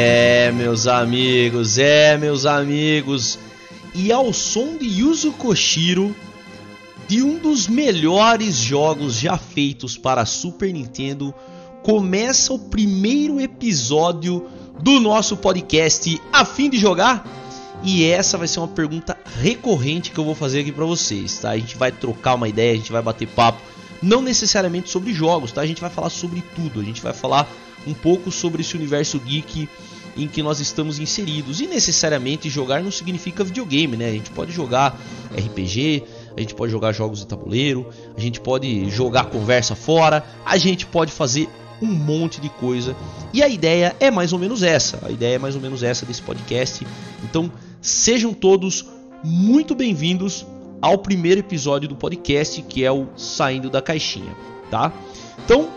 É, 0.00 0.52
meus 0.52 0.86
amigos, 0.86 1.76
é, 1.76 2.16
meus 2.16 2.46
amigos. 2.46 3.36
E 3.92 4.12
ao 4.12 4.32
som 4.32 4.76
de 4.76 4.86
Yuzo 4.86 5.32
Koshiro, 5.32 6.14
de 7.08 7.20
um 7.20 7.36
dos 7.36 7.66
melhores 7.66 8.54
jogos 8.54 9.18
já 9.18 9.36
feitos 9.36 9.98
para 9.98 10.24
Super 10.24 10.72
Nintendo, 10.72 11.34
começa 11.82 12.52
o 12.52 12.60
primeiro 12.60 13.40
episódio 13.40 14.46
do 14.80 15.00
nosso 15.00 15.36
podcast 15.36 16.22
A 16.32 16.44
fim 16.44 16.70
de 16.70 16.78
jogar? 16.78 17.26
E 17.82 18.04
essa 18.04 18.38
vai 18.38 18.46
ser 18.46 18.60
uma 18.60 18.68
pergunta 18.68 19.18
recorrente 19.40 20.12
que 20.12 20.18
eu 20.18 20.24
vou 20.24 20.36
fazer 20.36 20.60
aqui 20.60 20.70
para 20.70 20.84
vocês, 20.84 21.40
tá? 21.40 21.50
A 21.50 21.58
gente 21.58 21.76
vai 21.76 21.90
trocar 21.90 22.34
uma 22.36 22.48
ideia, 22.48 22.72
a 22.72 22.76
gente 22.76 22.92
vai 22.92 23.02
bater 23.02 23.26
papo, 23.26 23.60
não 24.00 24.22
necessariamente 24.22 24.90
sobre 24.90 25.12
jogos, 25.12 25.50
tá? 25.50 25.60
A 25.60 25.66
gente 25.66 25.80
vai 25.80 25.90
falar 25.90 26.10
sobre 26.10 26.40
tudo, 26.54 26.78
a 26.78 26.84
gente 26.84 27.02
vai 27.02 27.12
falar 27.12 27.50
um 27.88 27.94
pouco 27.94 28.30
sobre 28.30 28.60
esse 28.60 28.76
universo 28.76 29.18
geek 29.18 29.68
em 30.16 30.26
que 30.26 30.42
nós 30.42 30.60
estamos 30.60 30.98
inseridos. 30.98 31.60
E 31.60 31.66
necessariamente 31.66 32.50
jogar 32.50 32.82
não 32.82 32.90
significa 32.90 33.44
videogame, 33.44 33.96
né? 33.96 34.08
A 34.08 34.12
gente 34.12 34.30
pode 34.30 34.52
jogar 34.52 34.98
RPG, 35.32 36.04
a 36.36 36.40
gente 36.40 36.54
pode 36.54 36.72
jogar 36.72 36.92
jogos 36.92 37.20
de 37.20 37.26
tabuleiro, 37.26 37.88
a 38.16 38.20
gente 38.20 38.40
pode 38.40 38.90
jogar 38.90 39.26
conversa 39.26 39.74
fora, 39.74 40.24
a 40.44 40.58
gente 40.58 40.86
pode 40.86 41.12
fazer 41.12 41.48
um 41.80 41.86
monte 41.86 42.40
de 42.40 42.48
coisa. 42.48 42.96
E 43.32 43.42
a 43.42 43.48
ideia 43.48 43.94
é 44.00 44.10
mais 44.10 44.32
ou 44.32 44.38
menos 44.38 44.62
essa. 44.62 44.98
A 45.06 45.10
ideia 45.10 45.36
é 45.36 45.38
mais 45.38 45.54
ou 45.54 45.60
menos 45.60 45.82
essa 45.82 46.04
desse 46.04 46.22
podcast. 46.22 46.86
Então, 47.22 47.50
sejam 47.80 48.34
todos 48.34 48.84
muito 49.22 49.74
bem-vindos 49.74 50.44
ao 50.82 50.98
primeiro 50.98 51.40
episódio 51.40 51.88
do 51.88 51.96
podcast, 51.96 52.60
que 52.62 52.84
é 52.84 52.90
o 52.90 53.08
Saindo 53.16 53.70
da 53.70 53.80
Caixinha, 53.80 54.34
tá? 54.70 54.92
Então, 55.44 55.68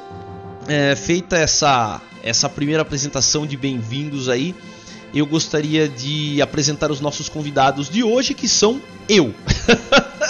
é, 0.68 0.96
feita 0.96 1.38
essa, 1.38 2.02
essa 2.24 2.50
primeira 2.50 2.82
apresentação 2.82 3.46
de 3.46 3.58
bem-vindos 3.58 4.30
aí, 4.30 4.56
eu 5.14 5.26
gostaria 5.26 5.90
de 5.90 6.42
apresentar 6.42 6.92
os 6.92 7.02
nossos 7.02 7.28
convidados 7.28 7.90
de 7.90 8.04
hoje, 8.04 8.34
que 8.34 8.48
são 8.48 8.82
eu. 9.10 9.34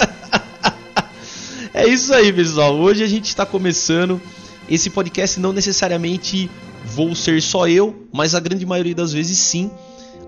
é 1.72 1.86
isso 1.86 2.12
aí, 2.12 2.32
pessoal. 2.32 2.74
Hoje 2.74 3.04
a 3.04 3.06
gente 3.06 3.26
está 3.26 3.46
começando 3.46 4.20
esse 4.68 4.90
podcast. 4.90 5.38
Não 5.38 5.52
necessariamente 5.52 6.50
vou 6.84 7.14
ser 7.14 7.40
só 7.40 7.68
eu, 7.68 8.06
mas 8.12 8.34
a 8.34 8.40
grande 8.40 8.66
maioria 8.66 8.94
das 8.94 9.12
vezes 9.12 9.38
sim. 9.38 9.70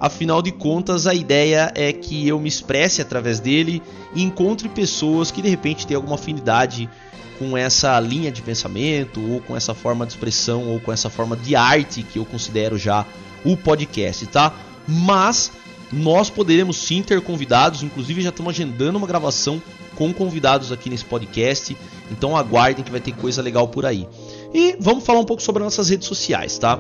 Afinal 0.00 0.42
de 0.42 0.52
contas, 0.52 1.06
a 1.06 1.14
ideia 1.14 1.72
é 1.74 1.92
que 1.92 2.26
eu 2.26 2.38
me 2.38 2.48
expresse 2.48 3.00
através 3.00 3.40
dele 3.40 3.82
e 4.14 4.22
encontre 4.22 4.68
pessoas 4.68 5.30
que 5.30 5.40
de 5.40 5.48
repente 5.48 5.86
têm 5.86 5.96
alguma 5.96 6.16
afinidade 6.16 6.88
com 7.38 7.56
essa 7.56 7.98
linha 8.00 8.30
de 8.30 8.42
pensamento, 8.42 9.20
ou 9.32 9.40
com 9.40 9.56
essa 9.56 9.74
forma 9.74 10.06
de 10.06 10.12
expressão, 10.12 10.68
ou 10.68 10.80
com 10.80 10.92
essa 10.92 11.10
forma 11.10 11.36
de 11.36 11.56
arte 11.56 12.02
que 12.02 12.18
eu 12.18 12.24
considero 12.24 12.78
já 12.78 13.04
o 13.44 13.56
podcast, 13.56 14.26
tá? 14.26 14.52
Mas 14.86 15.50
nós 15.92 16.30
poderemos 16.30 16.76
sim 16.76 17.02
ter 17.02 17.20
convidados, 17.20 17.82
inclusive 17.82 18.22
já 18.22 18.30
estamos 18.30 18.50
agendando 18.50 18.98
uma 18.98 19.06
gravação 19.06 19.60
com 19.94 20.12
convidados 20.12 20.72
aqui 20.72 20.90
nesse 20.90 21.04
podcast, 21.04 21.76
então 22.10 22.36
aguardem 22.36 22.84
que 22.84 22.90
vai 22.90 23.00
ter 23.00 23.12
coisa 23.12 23.40
legal 23.40 23.68
por 23.68 23.86
aí. 23.86 24.08
E 24.54 24.76
vamos 24.78 25.04
falar 25.04 25.18
um 25.18 25.24
pouco 25.24 25.42
sobre 25.42 25.62
nossas 25.62 25.88
redes 25.88 26.06
sociais, 26.06 26.56
tá? 26.56 26.78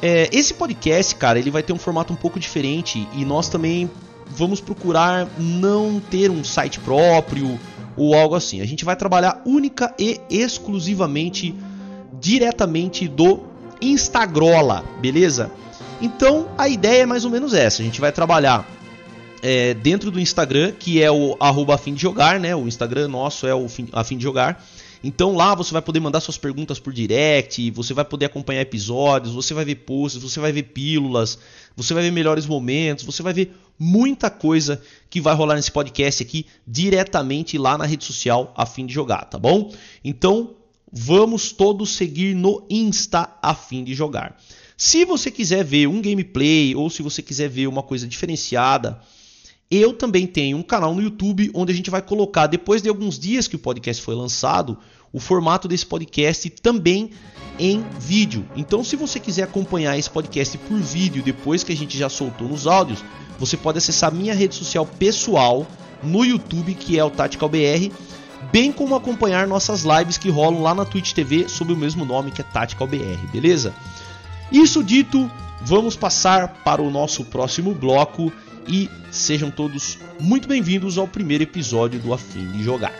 É, 0.00 0.30
esse 0.32 0.54
podcast, 0.54 1.14
cara, 1.16 1.38
ele 1.38 1.50
vai 1.50 1.62
ter 1.62 1.72
um 1.72 1.78
formato 1.78 2.12
um 2.12 2.16
pouco 2.16 2.38
diferente 2.38 3.06
e 3.14 3.24
nós 3.24 3.48
também 3.48 3.90
vamos 4.28 4.60
procurar 4.60 5.28
não 5.36 6.00
ter 6.00 6.30
um 6.30 6.44
site 6.44 6.78
próprio 6.78 7.58
ou 7.96 8.14
algo 8.14 8.36
assim. 8.36 8.60
A 8.60 8.66
gente 8.66 8.84
vai 8.84 8.94
trabalhar 8.94 9.42
única 9.44 9.92
e 9.98 10.20
exclusivamente 10.30 11.54
diretamente 12.20 13.08
do 13.08 13.40
Instagrola, 13.82 14.84
beleza? 15.00 15.50
Então 16.00 16.48
a 16.56 16.68
ideia 16.68 17.02
é 17.02 17.06
mais 17.06 17.24
ou 17.24 17.30
menos 17.30 17.52
essa. 17.52 17.82
A 17.82 17.84
gente 17.84 18.00
vai 18.00 18.12
trabalhar 18.12 18.66
é, 19.42 19.74
dentro 19.74 20.10
do 20.10 20.20
Instagram, 20.20 20.72
que 20.78 21.02
é 21.02 21.10
o 21.10 21.36
arroba 21.40 21.74
afim 21.74 21.92
de 21.92 22.00
jogar, 22.00 22.38
né? 22.38 22.54
O 22.54 22.68
Instagram 22.68 23.08
nosso 23.08 23.46
é 23.46 23.54
o 23.54 23.66
afim 23.92 24.16
de 24.16 24.22
jogar. 24.22 24.64
Então 25.02 25.34
lá 25.34 25.54
você 25.54 25.72
vai 25.72 25.80
poder 25.80 26.00
mandar 26.00 26.20
suas 26.20 26.36
perguntas 26.36 26.78
por 26.78 26.92
direct, 26.92 27.70
você 27.70 27.94
vai 27.94 28.04
poder 28.04 28.26
acompanhar 28.26 28.60
episódios, 28.60 29.34
você 29.34 29.54
vai 29.54 29.64
ver 29.64 29.76
posts, 29.76 30.22
você 30.22 30.38
vai 30.38 30.52
ver 30.52 30.64
pílulas, 30.64 31.38
você 31.74 31.94
vai 31.94 32.02
ver 32.02 32.10
melhores 32.10 32.46
momentos, 32.46 33.04
você 33.04 33.22
vai 33.22 33.32
ver 33.32 33.56
muita 33.78 34.28
coisa 34.28 34.82
que 35.08 35.20
vai 35.20 35.34
rolar 35.34 35.54
nesse 35.54 35.70
podcast 35.70 36.22
aqui 36.22 36.44
diretamente 36.66 37.56
lá 37.56 37.78
na 37.78 37.86
rede 37.86 38.04
social 38.04 38.52
a 38.54 38.66
fim 38.66 38.84
de 38.84 38.92
jogar, 38.92 39.24
tá 39.24 39.38
bom? 39.38 39.72
Então 40.04 40.54
vamos 40.92 41.52
todos 41.52 41.90
seguir 41.96 42.34
no 42.34 42.66
Insta 42.68 43.36
a 43.40 43.54
fim 43.54 43.82
de 43.82 43.94
jogar. 43.94 44.36
Se 44.76 45.04
você 45.04 45.30
quiser 45.30 45.64
ver 45.64 45.86
um 45.86 46.02
gameplay 46.02 46.74
ou 46.74 46.90
se 46.90 47.02
você 47.02 47.22
quiser 47.22 47.48
ver 47.48 47.66
uma 47.66 47.82
coisa 47.82 48.06
diferenciada, 48.06 49.00
eu 49.70 49.92
também 49.92 50.26
tenho 50.26 50.56
um 50.56 50.62
canal 50.62 50.94
no 50.94 51.00
YouTube 51.00 51.50
onde 51.54 51.72
a 51.72 51.74
gente 51.74 51.90
vai 51.90 52.02
colocar, 52.02 52.48
depois 52.48 52.82
de 52.82 52.88
alguns 52.88 53.18
dias 53.18 53.46
que 53.46 53.54
o 53.54 53.58
podcast 53.58 54.02
foi 54.02 54.16
lançado, 54.16 54.76
o 55.12 55.20
formato 55.20 55.68
desse 55.68 55.86
podcast 55.86 56.50
também 56.50 57.10
em 57.58 57.84
vídeo. 57.98 58.44
Então, 58.56 58.82
se 58.82 58.96
você 58.96 59.20
quiser 59.20 59.44
acompanhar 59.44 59.96
esse 59.96 60.10
podcast 60.10 60.58
por 60.58 60.78
vídeo 60.78 61.22
depois 61.22 61.62
que 61.62 61.72
a 61.72 61.76
gente 61.76 61.96
já 61.96 62.08
soltou 62.08 62.48
nos 62.48 62.66
áudios, 62.66 63.04
você 63.38 63.56
pode 63.56 63.78
acessar 63.78 64.12
minha 64.12 64.34
rede 64.34 64.54
social 64.54 64.84
pessoal 64.84 65.66
no 66.02 66.24
YouTube, 66.24 66.74
que 66.74 66.98
é 66.98 67.04
o 67.04 67.10
Tactical 67.10 67.48
BR, 67.48 67.92
bem 68.50 68.72
como 68.72 68.94
acompanhar 68.94 69.46
nossas 69.46 69.84
lives 69.84 70.18
que 70.18 70.30
rolam 70.30 70.62
lá 70.62 70.74
na 70.74 70.84
Twitch 70.84 71.12
TV 71.12 71.48
sob 71.48 71.72
o 71.72 71.76
mesmo 71.76 72.04
nome 72.04 72.30
que 72.30 72.40
é 72.40 72.44
Tactical 72.44 72.86
BR, 72.86 73.26
beleza? 73.32 73.74
Isso 74.50 74.82
dito, 74.82 75.30
vamos 75.62 75.94
passar 75.94 76.48
para 76.64 76.82
o 76.82 76.90
nosso 76.90 77.24
próximo 77.24 77.74
bloco 77.74 78.32
e 78.66 78.88
sejam 79.10 79.50
todos 79.50 79.98
muito 80.18 80.48
bem-vindos 80.48 80.98
ao 80.98 81.08
primeiro 81.08 81.44
episódio 81.44 82.00
do 82.00 82.12
Afim 82.12 82.46
de 82.52 82.62
Jogar. 82.62 82.92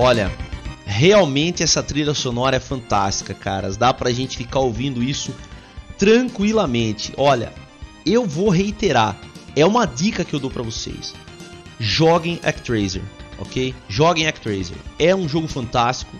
Olha, 0.00 0.30
realmente 0.98 1.62
essa 1.62 1.80
trilha 1.80 2.12
sonora 2.12 2.56
é 2.56 2.60
fantástica, 2.60 3.32
caras. 3.32 3.76
Dá 3.76 3.94
pra 3.94 4.10
gente 4.10 4.36
ficar 4.36 4.58
ouvindo 4.58 5.00
isso 5.00 5.32
tranquilamente. 5.96 7.12
Olha, 7.16 7.52
eu 8.04 8.26
vou 8.26 8.48
reiterar. 8.48 9.16
É 9.54 9.64
uma 9.64 9.86
dica 9.86 10.24
que 10.24 10.34
eu 10.34 10.40
dou 10.40 10.50
para 10.50 10.62
vocês. 10.62 11.14
Joguem 11.78 12.40
Actraiser, 12.42 13.02
ok? 13.38 13.72
Joguem 13.88 14.26
Actraiser. 14.26 14.76
É 14.98 15.14
um 15.14 15.28
jogo 15.28 15.46
fantástico, 15.46 16.16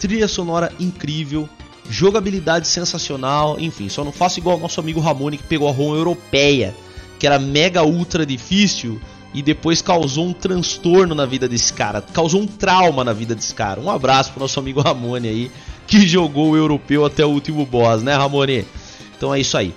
trilha 0.00 0.26
sonora 0.26 0.72
incrível, 0.80 1.48
jogabilidade 1.88 2.66
sensacional. 2.66 3.60
Enfim, 3.60 3.88
só 3.88 4.02
não 4.02 4.10
faço 4.10 4.40
igual 4.40 4.56
o 4.56 4.60
nosso 4.60 4.80
amigo 4.80 4.98
Ramone 4.98 5.38
que 5.38 5.44
pegou 5.44 5.68
a 5.68 5.72
ROM 5.72 5.94
europeia, 5.94 6.74
que 7.20 7.28
era 7.28 7.38
mega 7.38 7.84
ultra 7.84 8.26
difícil 8.26 9.00
e 9.34 9.42
depois 9.42 9.82
causou 9.82 10.26
um 10.26 10.32
transtorno 10.32 11.14
na 11.14 11.26
vida 11.26 11.48
desse 11.48 11.72
cara, 11.72 12.00
causou 12.00 12.40
um 12.40 12.46
trauma 12.46 13.04
na 13.04 13.12
vida 13.12 13.34
desse 13.34 13.54
cara. 13.54 13.80
Um 13.80 13.90
abraço 13.90 14.32
pro 14.32 14.40
nosso 14.40 14.58
amigo 14.58 14.80
Ramone 14.80 15.28
aí, 15.28 15.50
que 15.86 16.06
jogou 16.06 16.50
o 16.50 16.56
europeu 16.56 17.04
até 17.04 17.24
o 17.24 17.30
último 17.30 17.64
boss, 17.66 18.02
né, 18.02 18.14
Ramone? 18.14 18.66
Então 19.16 19.34
é 19.34 19.40
isso 19.40 19.56
aí. 19.56 19.74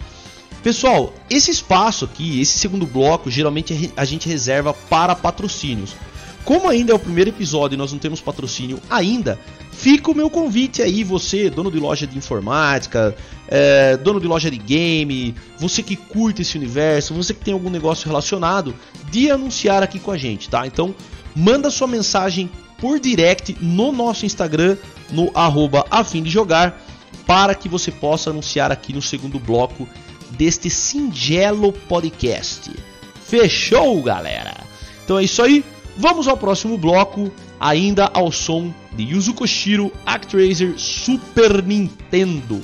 Pessoal, 0.63 1.13
esse 1.29 1.51
espaço 1.51 2.03
aqui, 2.05 2.41
esse 2.41 2.59
segundo 2.59 2.85
bloco, 2.85 3.31
geralmente 3.31 3.93
a 3.95 4.03
gente 4.03 4.27
reserva 4.27 4.73
para 4.73 5.15
patrocínios. 5.15 5.95
Como 6.43 6.67
ainda 6.67 6.91
é 6.91 6.95
o 6.95 6.99
primeiro 6.99 7.29
episódio 7.29 7.75
e 7.75 7.77
nós 7.77 7.91
não 7.91 7.99
temos 7.99 8.21
patrocínio 8.21 8.79
ainda, 8.89 9.39
fica 9.71 10.09
o 10.09 10.15
meu 10.15 10.29
convite 10.29 10.81
aí, 10.81 11.03
você, 11.03 11.49
dono 11.49 11.71
de 11.71 11.79
loja 11.79 12.07
de 12.07 12.17
informática, 12.17 13.15
é, 13.47 13.97
dono 13.97 14.19
de 14.19 14.27
loja 14.27 14.49
de 14.49 14.57
game, 14.57 15.35
você 15.57 15.83
que 15.83 15.95
curte 15.95 16.41
esse 16.41 16.57
universo, 16.57 17.13
você 17.13 17.33
que 17.33 17.43
tem 17.43 17.53
algum 17.53 17.69
negócio 17.69 18.07
relacionado, 18.07 18.73
de 19.11 19.29
anunciar 19.29 19.83
aqui 19.83 19.99
com 19.99 20.11
a 20.11 20.17
gente, 20.17 20.49
tá? 20.49 20.65
Então, 20.65 20.95
manda 21.35 21.69
sua 21.69 21.87
mensagem 21.87 22.49
por 22.79 22.99
direct 22.99 23.57
no 23.61 23.91
nosso 23.91 24.25
Instagram, 24.25 24.77
no 25.11 25.31
arroba 25.35 25.85
afim 25.91 26.23
de 26.23 26.29
jogar, 26.29 26.81
para 27.25 27.53
que 27.53 27.69
você 27.69 27.91
possa 27.91 28.29
anunciar 28.29 28.71
aqui 28.71 28.93
no 28.93 29.01
segundo 29.01 29.39
bloco 29.39 29.87
deste 30.31 30.69
singelo 30.69 31.71
podcast. 31.71 32.71
Fechou, 33.25 34.01
galera? 34.01 34.55
Então 35.03 35.19
é 35.19 35.23
isso 35.23 35.41
aí. 35.41 35.63
Vamos 36.01 36.29
ao 36.29 36.37
próximo 36.37 36.77
bloco, 36.77 37.29
ainda 37.59 38.09
ao 38.13 38.31
som 38.31 38.73
de 38.93 39.03
Yuzo 39.03 39.33
Koshiro 39.33 39.91
Actraiser 40.05 40.79
Super 40.79 41.61
Nintendo. 41.61 42.61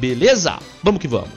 Beleza? 0.00 0.58
Vamos 0.82 1.00
que 1.00 1.06
vamos. 1.06 1.30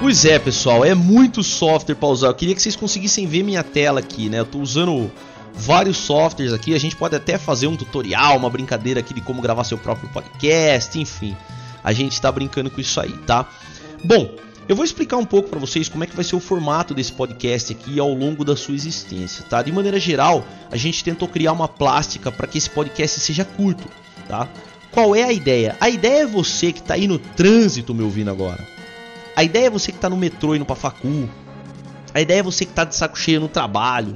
Pois 0.00 0.24
é, 0.24 0.38
pessoal, 0.38 0.86
é 0.86 0.94
muito 0.94 1.42
software 1.42 1.96
para 1.96 2.08
usar. 2.08 2.28
Eu 2.28 2.34
queria 2.34 2.54
que 2.54 2.62
vocês 2.62 2.76
conseguissem 2.76 3.26
ver 3.26 3.42
minha 3.42 3.62
tela 3.62 4.00
aqui, 4.00 4.30
né? 4.30 4.40
Eu 4.40 4.46
tô 4.46 4.58
usando 4.58 5.12
vários 5.54 5.96
softwares 5.96 6.52
aqui. 6.52 6.74
A 6.74 6.78
gente 6.78 6.96
pode 6.96 7.14
até 7.14 7.38
fazer 7.38 7.66
um 7.66 7.76
tutorial, 7.76 8.36
uma 8.36 8.50
brincadeira 8.50 9.00
aqui 9.00 9.14
de 9.14 9.20
como 9.20 9.42
gravar 9.42 9.64
seu 9.64 9.78
próprio 9.78 10.08
podcast, 10.10 10.98
enfim. 10.98 11.36
A 11.82 11.92
gente 11.92 12.12
está 12.12 12.30
brincando 12.30 12.70
com 12.70 12.80
isso 12.80 13.00
aí, 13.00 13.12
tá? 13.26 13.48
Bom, 14.04 14.34
eu 14.68 14.76
vou 14.76 14.84
explicar 14.84 15.16
um 15.16 15.24
pouco 15.24 15.48
para 15.48 15.58
vocês 15.58 15.88
como 15.88 16.04
é 16.04 16.06
que 16.06 16.14
vai 16.14 16.24
ser 16.24 16.36
o 16.36 16.40
formato 16.40 16.94
desse 16.94 17.12
podcast 17.12 17.72
aqui 17.72 17.98
ao 17.98 18.12
longo 18.12 18.44
da 18.44 18.56
sua 18.56 18.74
existência, 18.74 19.44
tá? 19.48 19.60
De 19.62 19.72
maneira 19.72 19.98
geral, 19.98 20.44
a 20.70 20.76
gente 20.76 21.02
tentou 21.02 21.28
criar 21.28 21.52
uma 21.52 21.66
plástica 21.66 22.30
para 22.30 22.46
que 22.46 22.58
esse 22.58 22.70
podcast 22.70 23.20
seja 23.20 23.44
curto, 23.44 23.88
tá? 24.28 24.48
Qual 24.92 25.16
é 25.16 25.24
a 25.24 25.32
ideia? 25.32 25.76
A 25.80 25.88
ideia 25.88 26.22
é 26.22 26.26
você 26.26 26.72
que 26.72 26.80
está 26.80 26.94
aí 26.94 27.08
no 27.08 27.18
trânsito 27.18 27.94
me 27.94 28.02
ouvindo 28.02 28.30
agora. 28.30 28.64
A 29.34 29.42
ideia 29.42 29.66
é 29.66 29.70
você 29.70 29.90
que 29.90 29.98
está 29.98 30.08
no 30.08 30.16
metrô 30.16 30.54
indo 30.54 30.64
pra 30.64 30.76
facu. 30.76 31.28
A 32.14 32.20
ideia 32.20 32.40
é 32.40 32.42
você 32.42 32.64
que 32.64 32.72
está 32.72 32.84
de 32.84 32.94
saco 32.94 33.18
cheio 33.18 33.40
no 33.40 33.48
trabalho. 33.48 34.14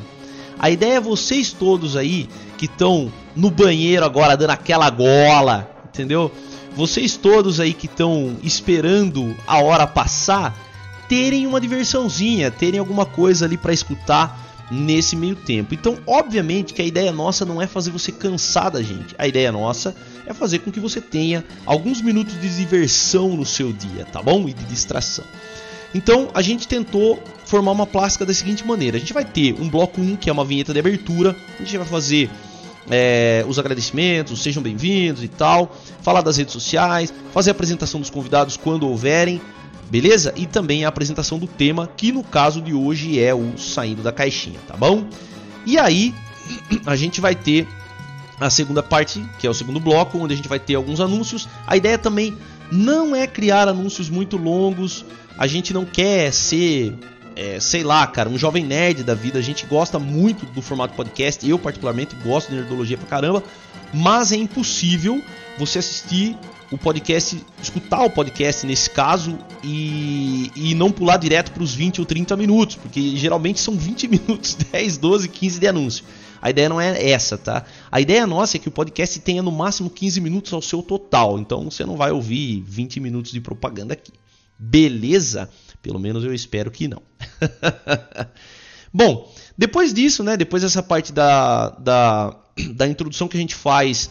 A 0.59 0.71
ideia 0.71 0.95
é 0.95 1.01
vocês 1.01 1.53
todos 1.53 1.97
aí 1.97 2.29
que 2.57 2.65
estão 2.67 3.13
no 3.35 3.51
banheiro 3.51 4.05
agora 4.05 4.37
dando 4.37 4.51
aquela 4.51 4.89
gola, 4.89 5.71
entendeu? 5.89 6.33
Vocês 6.75 7.17
todos 7.17 7.61
aí 7.61 7.73
que 7.73 7.87
estão 7.87 8.37
esperando 8.43 9.35
a 9.47 9.61
hora 9.61 9.87
passar, 9.87 10.55
terem 11.09 11.47
uma 11.47 11.61
diversãozinha, 11.61 12.51
terem 12.51 12.79
alguma 12.81 13.07
coisa 13.07 13.45
ali 13.45 13.57
para 13.57 13.73
escutar 13.73 14.47
nesse 14.71 15.15
meio 15.15 15.37
tempo. 15.37 15.75
Então, 15.75 15.99
obviamente 16.07 16.75
que 16.75 16.83
a 16.83 16.85
ideia 16.85 17.13
nossa 17.13 17.45
não 17.45 17.63
é 17.63 17.67
fazer 17.67 17.91
você 17.91 18.11
cansar 18.11 18.71
da 18.71 18.83
gente. 18.83 19.15
A 19.19 19.27
ideia 19.27 19.53
nossa 19.53 19.95
é 20.27 20.35
fazer 20.35 20.59
com 20.61 20.73
que 20.73 20.81
você 20.81 21.01
tenha 21.01 21.45
alguns 21.65 22.03
minutos 22.03 22.41
de 22.41 22.57
diversão 22.57 23.37
no 23.37 23.45
seu 23.45 23.73
dia, 23.73 24.05
tá 24.05 24.21
bom? 24.23 24.49
E 24.49 24.53
de 24.53 24.65
distração. 24.65 25.25
Então, 25.97 26.29
a 26.35 26.43
gente 26.43 26.69
tentou 26.69 27.19
formar 27.47 27.73
uma 27.73 27.87
plástica 27.87 28.27
da 28.27 28.35
seguinte 28.35 28.67
maneira: 28.67 28.99
a 28.99 29.01
gente 29.01 29.15
vai 29.15 29.25
ter 29.25 29.55
um 29.59 29.67
bloco 29.67 29.99
1, 29.99 30.17
que 30.17 30.29
é 30.29 30.33
uma 30.33 30.45
vinheta 30.45 30.71
de 30.75 30.79
abertura, 30.79 31.35
a 31.55 31.63
gente 31.63 31.79
vai 31.79 31.87
fazer 31.87 32.29
é, 32.91 33.43
os 33.49 33.59
agradecimentos, 33.59 34.43
sejam 34.43 34.63
bem-vindos 34.63 35.25
e 35.25 35.29
tal, 35.29 35.75
falar 36.03 36.21
das 36.21 36.37
redes 36.37 36.53
sociais, 36.53 37.15
fazer 37.33 37.49
a 37.49 37.53
apresentação 37.53 37.99
dos 37.99 38.11
convidados 38.11 38.59
quando 38.59 38.87
houverem, 38.87 39.41
beleza? 39.89 40.35
E 40.37 40.45
também 40.45 40.85
a 40.85 40.89
apresentação 40.89 41.39
do 41.39 41.47
tema, 41.47 41.89
que 41.97 42.13
no 42.13 42.23
caso 42.23 42.61
de 42.61 42.75
hoje 42.75 43.19
é 43.19 43.35
o 43.35 43.57
saindo 43.57 44.03
da 44.03 44.13
caixinha, 44.13 44.61
tá 44.69 44.77
bom? 44.77 45.07
E 45.65 45.79
aí 45.79 46.15
a 46.85 46.95
gente 46.95 47.23
vai 47.23 47.35
ter 47.35 47.67
a 48.39 48.51
segunda 48.51 48.83
parte, 48.83 49.25
que 49.39 49.47
é 49.47 49.51
o 49.51 49.55
segundo 49.55 49.81
bloco, 49.81 50.19
onde 50.19 50.35
a 50.35 50.37
gente 50.37 50.49
vai 50.49 50.61
ter 50.61 50.75
alguns 50.75 51.01
anúncios. 51.01 51.49
A 51.67 51.75
ideia 51.75 51.97
também 51.97 52.37
não 52.71 53.17
é 53.17 53.27
criar 53.27 53.67
anúncios 53.67 54.11
muito 54.11 54.37
longos. 54.37 55.03
A 55.39 55.47
gente 55.47 55.75
não 55.75 55.85
quer 55.85 56.33
ser, 56.33 56.95
é, 57.35 57.61
sei 57.61 57.83
lá, 57.83 58.07
cara, 58.07 58.29
um 58.29 58.39
jovem 58.39 58.65
nerd 58.65 59.05
da 59.05 59.15
vida. 59.15 59.39
A 59.39 59.43
gente 59.43 59.67
gosta 59.67 59.99
muito 59.99 60.47
do 60.47 60.63
formato 60.63 60.95
podcast. 60.95 61.49
Eu, 61.49 61.59
particularmente, 61.59 62.17
gosto 62.17 62.49
de 62.49 62.57
nerdologia 62.57 62.97
pra 62.97 63.07
caramba. 63.07 63.43
Mas 63.93 64.33
é 64.33 64.37
impossível 64.37 65.23
você 65.59 65.79
assistir 65.79 66.37
o 66.71 66.77
podcast, 66.77 67.41
escutar 67.63 68.05
o 68.05 68.11
podcast 68.11 68.67
nesse 68.67 68.91
caso 68.91 69.39
e, 69.63 70.51
e 70.57 70.75
não 70.75 70.91
pular 70.91 71.17
direto 71.17 71.53
para 71.53 71.63
os 71.63 71.75
20 71.75 72.01
ou 72.01 72.07
30 72.07 72.37
minutos, 72.37 72.77
porque 72.77 73.17
geralmente 73.17 73.61
são 73.61 73.77
20 73.77 74.09
minutos, 74.09 74.55
10, 74.73 74.99
12, 74.99 75.29
15 75.29 75.61
de 75.61 75.69
anúncio. 75.69 76.05
A 76.43 76.51
ideia 76.51 76.69
não 76.69 76.81
é 76.81 77.11
essa, 77.11 77.39
tá? 77.39 77.65
A 77.91 78.01
ideia 78.01 78.27
nossa 78.27 78.57
é 78.57 78.61
que 78.61 78.69
o 78.69 78.73
podcast 78.73 79.19
tenha 79.21 79.43
no 79.43 79.53
máximo 79.53 79.89
15 79.89 80.21
minutos 80.21 80.53
ao 80.53 80.61
seu 80.61 80.83
total, 80.83 81.39
então 81.39 81.71
você 81.71 81.85
não 81.85 81.97
vai 81.97 82.11
ouvir 82.11 82.63
20 82.67 83.01
minutos 83.01 83.33
de 83.33 83.41
propaganda 83.41 83.95
aqui. 83.95 84.13
Beleza? 84.59 85.49
Pelo 85.83 85.99
menos 85.99 86.25
eu 86.25 86.35
espero 86.35 86.71
que 86.71 86.89
não. 86.89 87.03
Bom, 88.93 89.33
depois 89.57 89.93
disso, 89.93 90.23
né? 90.23 90.37
Depois 90.37 90.63
dessa 90.63 90.83
parte 90.83 91.13
da, 91.13 91.71
da, 91.71 92.37
da 92.75 92.87
introdução 92.87 93.29
que 93.29 93.37
a 93.37 93.41
gente 93.41 93.55
faz 93.55 94.11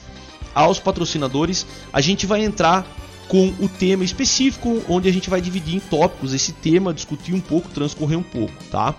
aos 0.54 0.80
patrocinadores, 0.80 1.66
a 1.92 2.00
gente 2.00 2.26
vai 2.26 2.44
entrar 2.44 2.88
com 3.28 3.48
o 3.60 3.68
tema 3.68 4.04
específico, 4.04 4.84
onde 4.88 5.10
a 5.10 5.12
gente 5.12 5.30
vai 5.30 5.42
dividir 5.42 5.76
em 5.76 5.80
tópicos 5.80 6.34
esse 6.34 6.54
tema, 6.54 6.94
discutir 6.94 7.34
um 7.34 7.42
pouco, 7.42 7.70
transcorrer 7.70 8.18
um 8.18 8.24
pouco, 8.24 8.54
tá? 8.72 8.96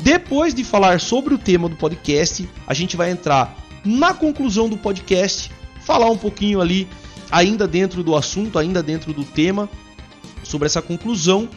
Depois 0.00 0.52
de 0.52 0.64
falar 0.64 1.00
sobre 1.00 1.32
o 1.32 1.38
tema 1.38 1.68
do 1.68 1.76
podcast, 1.76 2.48
a 2.66 2.74
gente 2.74 2.96
vai 2.96 3.10
entrar 3.10 3.56
na 3.84 4.12
conclusão 4.12 4.68
do 4.68 4.76
podcast, 4.76 5.50
falar 5.84 6.10
um 6.10 6.18
pouquinho 6.18 6.60
ali, 6.60 6.88
ainda 7.30 7.68
dentro 7.68 8.02
do 8.02 8.16
assunto, 8.16 8.58
ainda 8.58 8.82
dentro 8.82 9.12
do 9.12 9.24
tema, 9.24 9.68
sobre 10.52 10.66
essa 10.66 10.82
conclusão. 10.82 11.48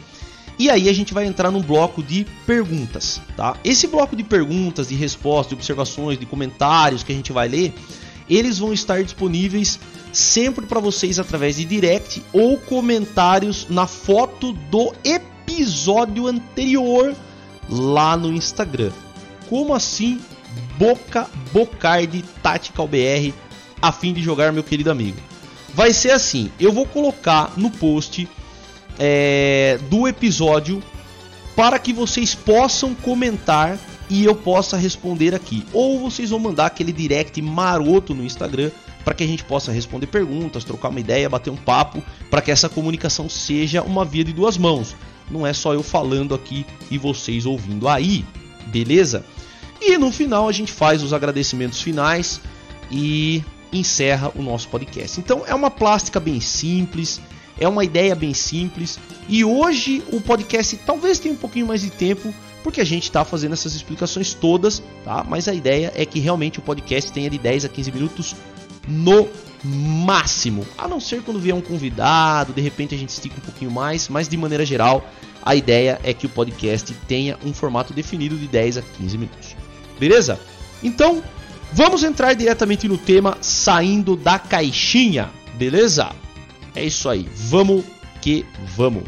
E 0.58 0.70
aí 0.70 0.88
a 0.88 0.92
gente 0.92 1.12
vai 1.12 1.26
entrar 1.26 1.50
num 1.50 1.60
bloco 1.60 2.02
de 2.02 2.26
perguntas, 2.46 3.20
tá? 3.36 3.56
Esse 3.62 3.86
bloco 3.86 4.16
de 4.16 4.24
perguntas, 4.24 4.88
de 4.88 4.94
respostas, 4.94 5.50
de 5.50 5.54
observações, 5.54 6.18
de 6.18 6.24
comentários 6.24 7.02
que 7.02 7.12
a 7.12 7.14
gente 7.14 7.30
vai 7.30 7.46
ler, 7.46 7.74
eles 8.28 8.58
vão 8.58 8.72
estar 8.72 9.02
disponíveis 9.02 9.78
sempre 10.12 10.64
para 10.64 10.80
vocês 10.80 11.18
através 11.18 11.56
de 11.56 11.64
direct 11.66 12.22
ou 12.32 12.56
comentários 12.56 13.66
na 13.68 13.86
foto 13.86 14.52
do 14.70 14.94
episódio 15.04 16.26
anterior 16.26 17.14
lá 17.68 18.16
no 18.16 18.32
Instagram. 18.32 18.92
Como 19.50 19.74
assim? 19.74 20.18
Boca 20.78 21.28
Bocardi 21.52 22.24
Tactical 22.42 22.88
BR 22.88 23.34
a 23.80 23.92
fim 23.92 24.12
de 24.12 24.22
jogar, 24.22 24.52
meu 24.52 24.64
querido 24.64 24.90
amigo. 24.90 25.18
Vai 25.74 25.92
ser 25.92 26.10
assim: 26.10 26.50
eu 26.58 26.72
vou 26.72 26.86
colocar 26.86 27.52
no 27.56 27.70
post 27.70 28.26
é, 28.98 29.78
do 29.88 30.06
episódio 30.06 30.82
para 31.54 31.78
que 31.78 31.92
vocês 31.92 32.34
possam 32.34 32.94
comentar 32.94 33.78
e 34.08 34.24
eu 34.24 34.34
possa 34.34 34.76
responder 34.76 35.34
aqui. 35.34 35.64
Ou 35.72 35.98
vocês 35.98 36.30
vão 36.30 36.38
mandar 36.38 36.66
aquele 36.66 36.92
direct 36.92 37.40
maroto 37.40 38.14
no 38.14 38.24
Instagram 38.24 38.70
para 39.04 39.14
que 39.14 39.24
a 39.24 39.26
gente 39.26 39.44
possa 39.44 39.72
responder 39.72 40.06
perguntas, 40.06 40.64
trocar 40.64 40.88
uma 40.88 41.00
ideia, 41.00 41.28
bater 41.28 41.50
um 41.50 41.56
papo, 41.56 42.02
para 42.30 42.42
que 42.42 42.50
essa 42.50 42.68
comunicação 42.68 43.28
seja 43.28 43.82
uma 43.82 44.04
via 44.04 44.24
de 44.24 44.32
duas 44.32 44.58
mãos 44.58 44.94
não 45.30 45.46
é 45.46 45.52
só 45.52 45.74
eu 45.74 45.82
falando 45.82 46.34
aqui 46.34 46.64
e 46.90 46.98
vocês 46.98 47.46
ouvindo 47.46 47.88
aí, 47.88 48.24
beleza? 48.66 49.24
E 49.80 49.98
no 49.98 50.10
final 50.12 50.48
a 50.48 50.52
gente 50.52 50.72
faz 50.72 51.02
os 51.02 51.12
agradecimentos 51.12 51.80
finais 51.80 52.40
e 52.90 53.42
encerra 53.72 54.30
o 54.34 54.42
nosso 54.42 54.68
podcast. 54.68 55.18
Então 55.20 55.42
é 55.46 55.54
uma 55.54 55.70
plástica 55.70 56.20
bem 56.20 56.40
simples, 56.40 57.20
é 57.58 57.68
uma 57.68 57.84
ideia 57.84 58.14
bem 58.14 58.34
simples 58.34 58.98
e 59.28 59.44
hoje 59.44 60.02
o 60.12 60.20
podcast 60.20 60.76
talvez 60.78 61.18
tenha 61.18 61.34
um 61.34 61.38
pouquinho 61.38 61.66
mais 61.66 61.80
de 61.80 61.90
tempo 61.90 62.32
porque 62.62 62.80
a 62.80 62.84
gente 62.84 63.04
está 63.04 63.24
fazendo 63.24 63.52
essas 63.52 63.74
explicações 63.74 64.34
todas, 64.34 64.82
tá? 65.04 65.24
Mas 65.28 65.46
a 65.46 65.54
ideia 65.54 65.92
é 65.94 66.04
que 66.04 66.18
realmente 66.18 66.58
o 66.58 66.62
podcast 66.62 67.12
tenha 67.12 67.30
de 67.30 67.38
10 67.38 67.64
a 67.64 67.68
15 67.68 67.92
minutos 67.92 68.34
no 68.88 69.28
máximo. 69.62 70.66
A 70.76 70.88
não 70.88 71.00
ser 71.00 71.22
quando 71.22 71.38
vier 71.38 71.54
um 71.54 71.60
convidado, 71.60 72.52
de 72.52 72.60
repente 72.60 72.92
a 72.94 72.98
gente 72.98 73.10
estica 73.10 73.36
um 73.38 73.40
pouquinho 73.40 73.70
mais, 73.70 74.08
mas 74.08 74.28
de 74.28 74.36
maneira 74.36 74.66
geral, 74.66 75.08
a 75.44 75.54
ideia 75.54 76.00
é 76.02 76.12
que 76.12 76.26
o 76.26 76.28
podcast 76.28 76.92
tenha 77.06 77.38
um 77.44 77.54
formato 77.54 77.92
definido 77.94 78.36
de 78.36 78.48
10 78.48 78.78
a 78.78 78.82
15 78.82 79.16
minutos. 79.16 79.56
Beleza? 79.98 80.40
Então, 80.82 81.22
vamos 81.72 82.02
entrar 82.02 82.34
diretamente 82.34 82.88
no 82.88 82.98
tema 82.98 83.38
saindo 83.40 84.16
da 84.16 84.40
caixinha, 84.40 85.30
beleza? 85.54 86.10
É 86.76 86.84
isso 86.84 87.08
aí, 87.08 87.28
vamos 87.34 87.84
que 88.20 88.44
vamos. 88.76 89.02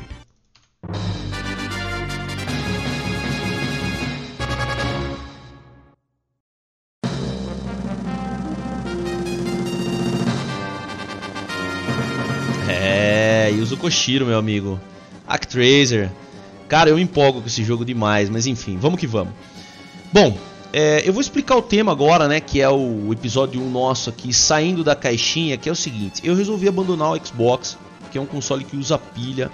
Yuzo 13.69 13.77
Koshiro, 13.77 14.25
meu 14.25 14.39
amigo. 14.39 14.81
Actraiser. 15.27 16.11
Cara, 16.69 16.89
eu 16.89 16.99
empolgo 16.99 17.41
com 17.41 17.47
esse 17.47 17.63
jogo 17.65 17.85
demais, 17.85 18.31
mas 18.31 18.47
enfim, 18.47 18.79
vamos 18.79 18.99
que 18.99 19.07
vamos. 19.07 19.35
Bom, 20.13 20.39
é, 20.73 21.03
eu 21.07 21.13
vou 21.13 21.21
explicar 21.21 21.57
o 21.57 21.63
tema 21.63 21.93
agora, 21.93 22.29
né? 22.29 22.41
Que 22.41 22.61
é 22.61 22.69
o 22.69 23.13
episódio 23.13 23.61
1 23.61 23.71
nosso 23.71 24.11
aqui, 24.11 24.33
saindo 24.33 24.85
da 24.85 24.95
caixinha, 24.95 25.57
que 25.57 25.69
é 25.69 25.73
o 25.73 25.77
seguinte: 25.77 26.21
eu 26.25 26.35
resolvi 26.35 26.69
abandonar 26.69 27.13
o 27.13 27.27
Xbox, 27.27 27.79
que 28.11 28.19
é 28.19 28.21
um 28.21 28.27
console 28.27 28.65
que 28.65 28.77
usa 28.77 28.99
pilha. 28.99 29.51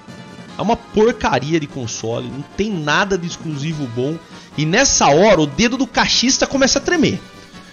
É 0.57 0.63
uma 0.63 0.77
porcaria 0.77 1.59
de 1.59 1.67
console, 1.67 2.29
não 2.29 2.43
tem 2.57 2.71
nada 2.71 3.19
de 3.19 3.27
exclusivo 3.27 3.87
bom. 3.89 4.17
E 4.57 4.65
nessa 4.65 5.09
hora 5.09 5.41
o 5.41 5.47
dedo 5.47 5.77
do 5.77 5.87
cachista 5.87 6.47
começa 6.47 6.79
a 6.79 6.83
tremer. 6.83 7.21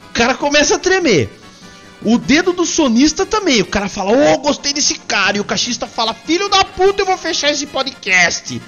O 0.09 0.13
cara 0.13 0.33
começa 0.33 0.75
a 0.75 0.79
tremer. 0.79 1.29
O 2.03 2.17
dedo 2.17 2.53
do 2.53 2.65
sonista 2.65 3.23
também. 3.23 3.61
O 3.61 3.67
cara 3.67 3.87
fala, 3.87 4.11
oh, 4.11 4.39
gostei 4.39 4.73
desse 4.73 4.95
cara. 4.97 5.37
E 5.37 5.39
o 5.39 5.45
cachista 5.45 5.85
fala, 5.85 6.15
filho 6.15 6.49
da 6.49 6.65
puta, 6.65 7.03
eu 7.03 7.05
vou 7.05 7.17
fechar 7.17 7.51
esse 7.51 7.67
podcast. 7.67 8.59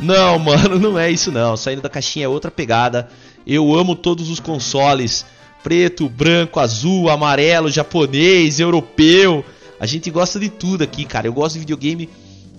Não, 0.00 0.38
mano, 0.40 0.78
não 0.78 0.98
é 0.98 1.10
isso 1.10 1.30
não. 1.30 1.54
Saindo 1.54 1.82
da 1.82 1.90
caixinha 1.90 2.24
é 2.24 2.28
outra 2.28 2.50
pegada. 2.50 3.10
Eu 3.48 3.74
amo 3.74 3.96
todos 3.96 4.28
os 4.28 4.38
consoles. 4.38 5.24
Preto, 5.62 6.06
branco, 6.06 6.60
azul, 6.60 7.08
amarelo, 7.08 7.70
japonês, 7.70 8.60
europeu. 8.60 9.42
A 9.80 9.86
gente 9.86 10.10
gosta 10.10 10.38
de 10.38 10.50
tudo 10.50 10.84
aqui, 10.84 11.06
cara. 11.06 11.26
Eu 11.26 11.32
gosto 11.32 11.54
de 11.54 11.60
videogame 11.60 12.10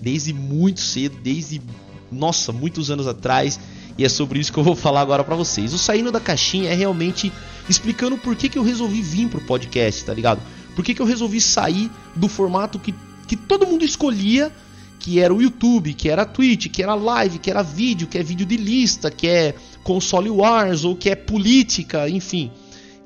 desde 0.02 0.32
muito 0.32 0.80
cedo, 0.80 1.16
desde 1.22 1.62
nossa, 2.10 2.50
muitos 2.50 2.90
anos 2.90 3.06
atrás. 3.06 3.60
E 3.96 4.04
é 4.04 4.08
sobre 4.08 4.40
isso 4.40 4.52
que 4.52 4.58
eu 4.58 4.64
vou 4.64 4.74
falar 4.74 5.00
agora 5.00 5.22
para 5.22 5.36
vocês. 5.36 5.72
O 5.72 5.78
Saindo 5.78 6.10
da 6.10 6.18
Caixinha 6.18 6.70
é 6.70 6.74
realmente 6.74 7.32
explicando 7.68 8.18
por 8.18 8.34
que, 8.34 8.48
que 8.48 8.58
eu 8.58 8.64
resolvi 8.64 9.00
vir 9.00 9.28
pro 9.28 9.40
podcast, 9.42 10.04
tá 10.04 10.12
ligado? 10.12 10.42
Por 10.74 10.84
que, 10.84 10.92
que 10.92 11.00
eu 11.00 11.06
resolvi 11.06 11.40
sair 11.40 11.88
do 12.16 12.26
formato 12.26 12.80
que, 12.80 12.92
que 13.28 13.36
todo 13.36 13.66
mundo 13.66 13.84
escolhia, 13.84 14.50
que 14.98 15.20
era 15.20 15.32
o 15.32 15.40
YouTube, 15.40 15.94
que 15.94 16.08
era 16.08 16.22
a 16.22 16.26
Twitch, 16.26 16.68
que 16.68 16.82
era 16.82 16.94
live, 16.94 17.38
que 17.38 17.48
era 17.48 17.62
vídeo, 17.62 18.08
que 18.08 18.18
é 18.18 18.22
vídeo 18.24 18.46
de 18.46 18.56
lista, 18.56 19.08
que 19.08 19.28
é 19.28 19.54
console 19.84 20.30
wars 20.30 20.84
ou 20.84 20.96
que 20.96 21.10
é 21.10 21.14
política, 21.14 22.08
enfim. 22.08 22.50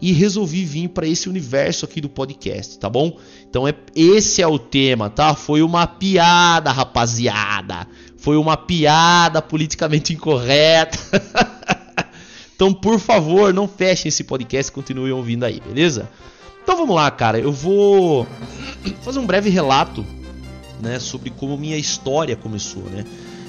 E 0.00 0.12
resolvi 0.12 0.64
vir 0.64 0.88
para 0.88 1.06
esse 1.06 1.28
universo 1.28 1.84
aqui 1.84 2.00
do 2.00 2.08
podcast, 2.08 2.78
tá 2.78 2.90
bom? 2.90 3.16
Então 3.48 3.66
é 3.66 3.74
esse 3.94 4.42
é 4.42 4.46
o 4.46 4.58
tema, 4.58 5.08
tá? 5.08 5.34
Foi 5.34 5.62
uma 5.62 5.86
piada, 5.86 6.70
rapaziada. 6.72 7.86
Foi 8.16 8.36
uma 8.36 8.56
piada 8.56 9.40
politicamente 9.40 10.12
incorreta. 10.12 10.98
então, 12.54 12.72
por 12.72 12.98
favor, 12.98 13.54
não 13.54 13.68
fechem 13.68 14.08
esse 14.08 14.24
podcast, 14.24 14.72
continuem 14.72 15.12
ouvindo 15.12 15.44
aí, 15.44 15.60
beleza? 15.60 16.10
Então 16.62 16.76
vamos 16.76 16.96
lá, 16.96 17.10
cara. 17.10 17.38
Eu 17.38 17.52
vou 17.52 18.26
fazer 19.02 19.18
um 19.18 19.26
breve 19.26 19.50
relato, 19.50 20.04
né, 20.80 20.98
sobre 20.98 21.30
como 21.30 21.56
minha 21.56 21.76
história 21.76 22.34
começou, 22.34 22.82
né? 22.84 23.04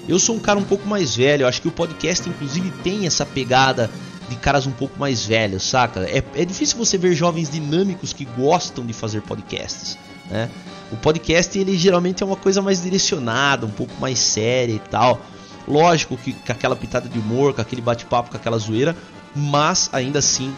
Eu 0.08 0.20
sou 0.20 0.36
um 0.36 0.40
cara 0.40 0.60
um 0.60 0.64
pouco 0.64 0.88
mais 0.88 1.16
velho, 1.16 1.48
acho 1.48 1.62
que 1.62 1.68
o 1.68 1.72
podcast 1.72 2.28
inclusive 2.30 2.72
tem 2.84 3.08
essa 3.08 3.26
pegada 3.26 3.90
de 4.30 4.36
caras 4.36 4.66
um 4.66 4.72
pouco 4.72 5.00
mais 5.00 5.26
velhos, 5.26 5.64
saca? 5.64 6.02
É, 6.02 6.24
é 6.36 6.46
difícil 6.46 6.78
você 6.78 6.98
ver 6.98 7.14
jovens 7.16 7.50
dinâmicos 7.50 8.14
que 8.14 8.26
gostam 8.26 8.86
de 8.86 8.94
fazer 8.94 9.22
podcasts, 9.22 9.98
né? 10.30 10.50
O 10.92 10.98
podcast 10.98 11.58
ele 11.58 11.78
geralmente 11.78 12.22
é 12.22 12.26
uma 12.26 12.36
coisa 12.36 12.62
mais 12.62 12.82
direcionada, 12.82 13.66
um 13.66 13.72
pouco 13.72 13.94
mais 14.00 14.20
séria 14.20 14.74
e 14.74 14.80
tal. 14.80 15.20
Lógico 15.68 16.16
que 16.18 16.34
com 16.34 16.52
aquela 16.52 16.76
pitada 16.76 17.10
de 17.10 17.18
humor, 17.18 17.54
com 17.54 17.62
aquele 17.62 17.82
bate-papo, 17.82 18.30
com 18.30 18.38
aquela 18.38 18.58
zoeira, 18.58 18.96
mas 19.36 19.90
ainda 19.92 20.20
assim 20.20 20.54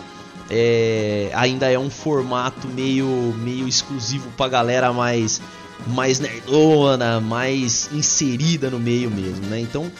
é, 0.50 1.30
ainda 1.34 1.72
é 1.72 1.80
um 1.80 1.89
formato 1.89 2.68
meio, 2.68 3.08
meio 3.38 3.68
exclusivo 3.68 4.30
pra 4.38 4.48
galera 4.48 4.92
mais, 4.94 5.42
mais 5.86 6.19
nerdona, 6.19 7.19
mais 7.19 7.89
inserida 7.93 8.69
no 8.69 8.79
meio 8.79 9.12
mesmo, 9.12 9.46
né? 9.48 9.60
Então, 9.60 9.91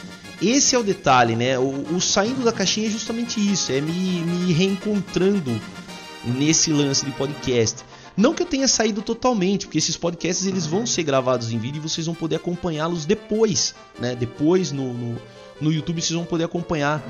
esse 0.42 0.74
é 0.74 0.78
o 0.78 0.82
detalhe, 0.82 1.36
né? 1.36 1.58
O, 1.58 1.96
o 1.96 2.00
saindo 2.00 2.44
da 2.44 2.52
caixinha 2.52 2.88
é 2.88 2.90
justamente 2.90 3.40
isso, 3.40 3.72
é 3.72 3.80
me, 3.80 3.92
me 3.92 4.52
reencontrando 4.52 5.60
nesse 6.24 6.72
lance 6.72 7.04
de 7.04 7.12
podcast. 7.12 7.84
Não 8.16 8.34
que 8.34 8.42
eu 8.42 8.46
tenha 8.46 8.66
saído 8.66 9.00
totalmente, 9.00 9.66
porque 9.66 9.78
esses 9.78 9.96
podcasts 9.96 10.44
eles 10.44 10.66
vão 10.66 10.84
ser 10.84 11.04
gravados 11.04 11.52
em 11.52 11.58
vídeo 11.58 11.78
e 11.78 11.80
vocês 11.80 12.06
vão 12.06 12.16
poder 12.16 12.34
acompanhá-los 12.34 13.06
depois, 13.06 13.76
né? 13.98 14.16
Depois 14.16 14.72
no, 14.72 14.92
no, 14.92 15.16
no, 15.60 15.72
YouTube 15.72 16.02
vocês 16.02 16.16
vão 16.16 16.24
poder 16.24 16.42
acompanhar 16.42 17.00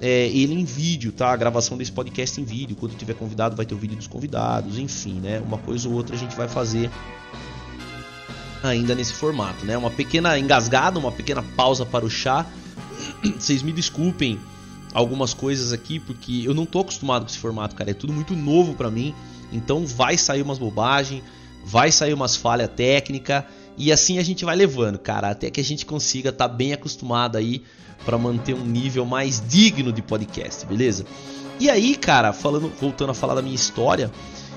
é, 0.00 0.26
ele 0.26 0.54
em 0.54 0.64
vídeo, 0.64 1.12
tá? 1.12 1.32
A 1.32 1.36
gravação 1.36 1.76
desse 1.76 1.92
podcast 1.92 2.40
em 2.40 2.44
vídeo. 2.44 2.74
Quando 2.74 2.96
tiver 2.96 3.14
convidado 3.14 3.54
vai 3.54 3.64
ter 3.64 3.74
o 3.74 3.78
vídeo 3.78 3.96
dos 3.96 4.08
convidados, 4.08 4.76
enfim, 4.76 5.20
né? 5.20 5.40
Uma 5.40 5.58
coisa 5.58 5.88
ou 5.88 5.94
outra 5.94 6.16
a 6.16 6.18
gente 6.18 6.34
vai 6.34 6.48
fazer 6.48 6.90
ainda 8.62 8.94
nesse 8.94 9.12
formato, 9.12 9.64
né? 9.64 9.76
Uma 9.76 9.90
pequena 9.90 10.38
engasgada, 10.38 10.98
uma 10.98 11.12
pequena 11.12 11.42
pausa 11.42 11.84
para 11.84 12.04
o 12.04 12.10
chá. 12.10 12.46
Vocês 13.38 13.62
me 13.62 13.72
desculpem 13.72 14.38
algumas 14.92 15.34
coisas 15.34 15.72
aqui, 15.72 16.00
porque 16.00 16.42
eu 16.44 16.54
não 16.54 16.64
tô 16.64 16.80
acostumado 16.80 17.22
com 17.22 17.30
esse 17.30 17.38
formato, 17.38 17.74
cara. 17.74 17.90
É 17.90 17.94
tudo 17.94 18.12
muito 18.12 18.34
novo 18.34 18.74
para 18.74 18.90
mim. 18.90 19.14
Então 19.52 19.86
vai 19.86 20.16
sair 20.16 20.42
umas 20.42 20.58
bobagens, 20.58 21.22
vai 21.64 21.92
sair 21.92 22.14
umas 22.14 22.36
falhas 22.36 22.70
técnicas 22.74 23.44
e 23.76 23.92
assim 23.92 24.18
a 24.18 24.22
gente 24.22 24.44
vai 24.44 24.56
levando, 24.56 24.98
cara, 24.98 25.30
até 25.30 25.50
que 25.50 25.60
a 25.60 25.64
gente 25.64 25.84
consiga 25.84 26.30
estar 26.30 26.48
tá 26.48 26.54
bem 26.54 26.72
acostumado 26.72 27.36
aí 27.36 27.62
para 28.04 28.16
manter 28.16 28.54
um 28.54 28.64
nível 28.64 29.04
mais 29.04 29.42
digno 29.46 29.92
de 29.92 30.00
podcast, 30.00 30.64
beleza? 30.64 31.04
E 31.60 31.68
aí, 31.68 31.94
cara, 31.96 32.32
falando, 32.32 32.72
voltando 32.80 33.10
a 33.10 33.14
falar 33.14 33.34
da 33.34 33.42
minha 33.42 33.54
história, 33.54 34.10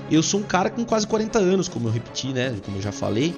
eu 0.10 0.24
sou 0.24 0.39
um 0.39 0.44
cara 0.44 0.70
com 0.70 0.86
quase 0.86 1.06
40 1.08 1.39
anos, 1.39 1.68
como 1.68 1.88
eu 1.88 1.91
repeti, 1.91 2.27
né, 2.27 2.56
como 2.63 2.77
eu 2.77 2.82
já 2.82 2.91
falei. 2.91 3.36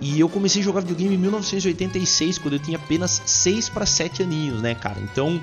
E 0.00 0.18
eu 0.18 0.28
comecei 0.28 0.62
a 0.62 0.64
jogar 0.64 0.80
videogame 0.80 1.14
em 1.14 1.18
1986, 1.18 2.38
quando 2.38 2.54
eu 2.54 2.58
tinha 2.58 2.78
apenas 2.78 3.20
6 3.26 3.68
para 3.68 3.84
7 3.84 4.22
aninhos, 4.22 4.62
né, 4.62 4.74
cara? 4.74 4.98
Então, 5.00 5.40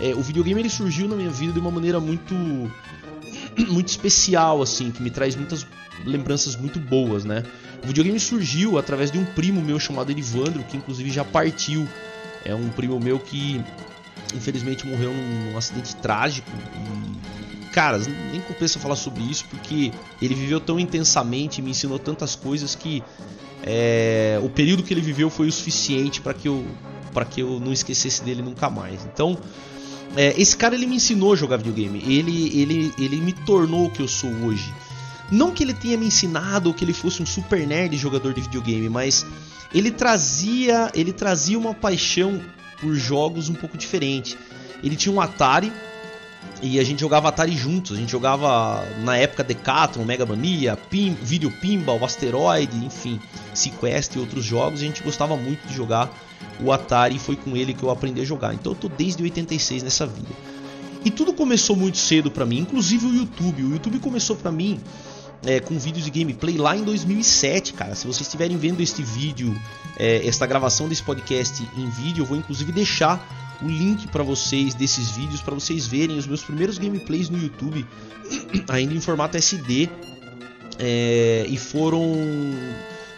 é, 0.00 0.14
o 0.14 0.22
videogame 0.22 0.60
ele 0.60 0.70
surgiu 0.70 1.08
na 1.08 1.14
minha 1.14 1.30
vida 1.30 1.52
de 1.52 1.58
uma 1.58 1.70
maneira 1.70 2.00
muito 2.00 2.34
muito 3.68 3.88
especial, 3.88 4.62
assim, 4.62 4.90
que 4.90 5.02
me 5.02 5.10
traz 5.10 5.36
muitas 5.36 5.66
lembranças 6.06 6.56
muito 6.56 6.80
boas, 6.80 7.24
né? 7.24 7.42
O 7.82 7.86
videogame 7.86 8.18
surgiu 8.18 8.78
através 8.78 9.10
de 9.10 9.18
um 9.18 9.24
primo 9.24 9.60
meu 9.60 9.78
chamado 9.78 10.10
Erivandro, 10.10 10.62
que 10.64 10.76
inclusive 10.76 11.10
já 11.10 11.24
partiu. 11.24 11.86
É 12.44 12.54
um 12.54 12.68
primo 12.70 12.98
meu 12.98 13.18
que 13.18 13.62
infelizmente 14.34 14.86
morreu 14.86 15.12
num, 15.12 15.56
acidente 15.56 15.94
trágico. 15.96 16.50
E, 16.50 17.66
cara, 17.66 17.98
nem 17.98 18.40
compensa 18.40 18.78
falar 18.78 18.96
sobre 18.96 19.22
isso 19.24 19.44
porque 19.50 19.92
ele 20.20 20.34
viveu 20.34 20.60
tão 20.60 20.78
intensamente 20.78 21.60
me 21.60 21.70
ensinou 21.70 21.98
tantas 21.98 22.34
coisas 22.34 22.74
que 22.74 23.02
é, 23.64 24.40
o 24.42 24.48
período 24.48 24.82
que 24.82 24.92
ele 24.92 25.00
viveu 25.00 25.30
foi 25.30 25.48
o 25.48 25.52
suficiente 25.52 26.20
para 26.20 26.34
que 26.34 26.48
eu 26.48 26.64
para 27.12 27.26
que 27.26 27.42
eu 27.42 27.60
não 27.60 27.72
esquecesse 27.72 28.24
dele 28.24 28.40
nunca 28.40 28.70
mais. 28.70 29.04
Então, 29.04 29.38
é, 30.16 30.34
esse 30.40 30.56
cara 30.56 30.74
ele 30.74 30.86
me 30.86 30.96
ensinou 30.96 31.34
a 31.34 31.36
jogar 31.36 31.58
videogame. 31.58 32.02
Ele, 32.06 32.58
ele, 32.58 32.94
ele 32.98 33.16
me 33.16 33.32
tornou 33.32 33.86
o 33.86 33.90
que 33.90 34.00
eu 34.00 34.08
sou 34.08 34.30
hoje. 34.30 34.72
Não 35.30 35.50
que 35.50 35.62
ele 35.62 35.74
tenha 35.74 35.98
me 35.98 36.06
ensinado 36.06 36.70
ou 36.70 36.74
que 36.74 36.82
ele 36.82 36.94
fosse 36.94 37.22
um 37.22 37.26
super 37.26 37.66
nerd 37.66 37.96
jogador 37.98 38.32
de 38.32 38.40
videogame, 38.40 38.88
mas 38.88 39.26
ele 39.74 39.90
trazia, 39.90 40.90
ele 40.94 41.12
trazia 41.12 41.58
uma 41.58 41.74
paixão 41.74 42.40
por 42.80 42.94
jogos 42.94 43.48
um 43.48 43.54
pouco 43.54 43.76
diferente. 43.76 44.38
Ele 44.82 44.96
tinha 44.96 45.14
um 45.14 45.20
Atari 45.20 45.72
e 46.62 46.78
a 46.78 46.84
gente 46.84 47.00
jogava 47.00 47.28
Atari 47.28 47.56
juntos. 47.56 47.96
A 47.96 48.00
gente 48.00 48.12
jogava 48.12 48.86
na 49.02 49.16
época 49.16 49.42
Decathlon, 49.42 50.04
Mega 50.04 50.24
Mania, 50.24 50.76
Pin, 50.76 51.16
Video 51.20 51.50
Pinball, 51.50 52.02
Asteroid, 52.04 52.74
enfim, 52.84 53.20
Sequest 53.52 54.14
e 54.14 54.20
outros 54.20 54.44
jogos. 54.44 54.80
A 54.80 54.84
gente 54.84 55.02
gostava 55.02 55.36
muito 55.36 55.66
de 55.66 55.74
jogar 55.74 56.16
o 56.60 56.70
Atari 56.70 57.16
e 57.16 57.18
foi 57.18 57.34
com 57.34 57.56
ele 57.56 57.74
que 57.74 57.82
eu 57.82 57.90
aprendi 57.90 58.20
a 58.20 58.24
jogar. 58.24 58.54
Então 58.54 58.72
eu 58.72 58.76
tô 58.76 58.88
desde 58.88 59.22
86 59.22 59.82
nessa 59.82 60.06
vida. 60.06 60.30
E 61.04 61.10
tudo 61.10 61.32
começou 61.32 61.74
muito 61.74 61.98
cedo 61.98 62.30
para 62.30 62.46
mim, 62.46 62.60
inclusive 62.60 63.06
o 63.06 63.14
YouTube. 63.14 63.64
O 63.64 63.72
YouTube 63.72 63.98
começou 63.98 64.36
para 64.36 64.52
mim 64.52 64.78
é, 65.44 65.58
com 65.58 65.76
vídeos 65.76 66.04
de 66.04 66.10
gameplay 66.12 66.56
lá 66.56 66.76
em 66.76 66.84
2007, 66.84 67.72
cara. 67.72 67.96
Se 67.96 68.06
vocês 68.06 68.20
estiverem 68.20 68.56
vendo 68.56 68.80
este 68.80 69.02
vídeo, 69.02 69.52
é, 69.98 70.24
esta 70.24 70.46
gravação 70.46 70.88
desse 70.88 71.02
podcast 71.02 71.60
em 71.76 71.90
vídeo, 71.90 72.22
eu 72.22 72.26
vou 72.26 72.36
inclusive 72.36 72.70
deixar 72.70 73.41
o 73.62 73.68
link 73.68 74.08
para 74.08 74.22
vocês 74.22 74.74
desses 74.74 75.10
vídeos 75.10 75.40
para 75.40 75.54
vocês 75.54 75.86
verem 75.86 76.18
os 76.18 76.26
meus 76.26 76.42
primeiros 76.42 76.78
gameplays 76.78 77.28
no 77.28 77.38
YouTube, 77.38 77.86
ainda 78.68 78.94
em 78.94 79.00
formato 79.00 79.36
SD. 79.36 79.88
É, 80.78 81.46
e 81.48 81.56
foram 81.58 82.02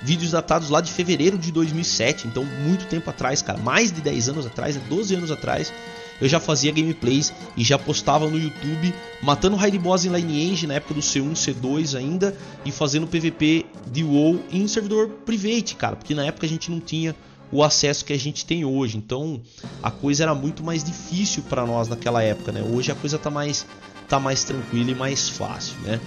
vídeos 0.03 0.33
datados 0.33 0.69
lá 0.69 0.83
de 0.83 0.93
fevereiro 0.93 1.39
de 1.39 1.51
2007, 1.51 2.27
então 2.27 2.45
muito 2.45 2.87
tempo 2.87 3.09
atrás, 3.09 3.41
cara, 3.41 3.59
mais 3.59 3.91
de 3.91 4.03
10 4.03 4.29
anos 4.29 4.47
atrás, 4.47 4.77
12 4.77 5.15
anos 5.15 5.31
atrás, 5.31 5.73
eu 6.21 6.29
já 6.29 6.39
fazia 6.39 6.71
gameplays 6.71 7.33
e 7.57 7.65
já 7.65 7.79
postava 7.79 8.29
no 8.29 8.39
YouTube, 8.39 8.95
matando 9.23 9.57
raid 9.57 9.79
boss 9.79 10.05
em 10.05 10.11
Lineage 10.11 10.67
na 10.67 10.75
época 10.75 10.95
do 10.95 11.01
C1, 11.01 11.33
C2 11.33 11.97
ainda, 11.97 12.37
e 12.65 12.71
fazendo 12.71 13.07
PVP 13.07 13.65
de 13.91 14.05
WoW 14.05 14.41
em 14.53 14.69
servidor 14.69 15.09
private, 15.25 15.75
cara, 15.75 15.97
porque 15.97 16.15
na 16.15 16.25
época 16.25 16.47
a 16.47 16.49
gente 16.49 16.71
não 16.71 16.81
tinha 16.81 17.17
o 17.53 17.63
acesso 17.63 18.05
que 18.05 18.13
a 18.13 18.19
gente 18.19 18.45
tem 18.45 18.65
hoje. 18.65 18.97
Então, 18.97 19.41
a 19.83 19.91
coisa 19.91 20.25
era 20.25 20.35
muito 20.35 20.63
mais 20.63 20.83
difícil 20.83 21.43
para 21.49 21.65
nós 21.67 21.89
naquela 21.89 22.23
época, 22.23 22.53
né? 22.53 22.63
Hoje 22.63 22.91
a 22.91 22.95
coisa 22.95 23.19
tá 23.19 23.31
mais 23.31 23.67
tá 24.09 24.21
mais 24.21 24.45
tranquila 24.45 24.91
e 24.91 24.95
mais 24.95 25.29
fácil, 25.29 25.77
né? 25.83 26.01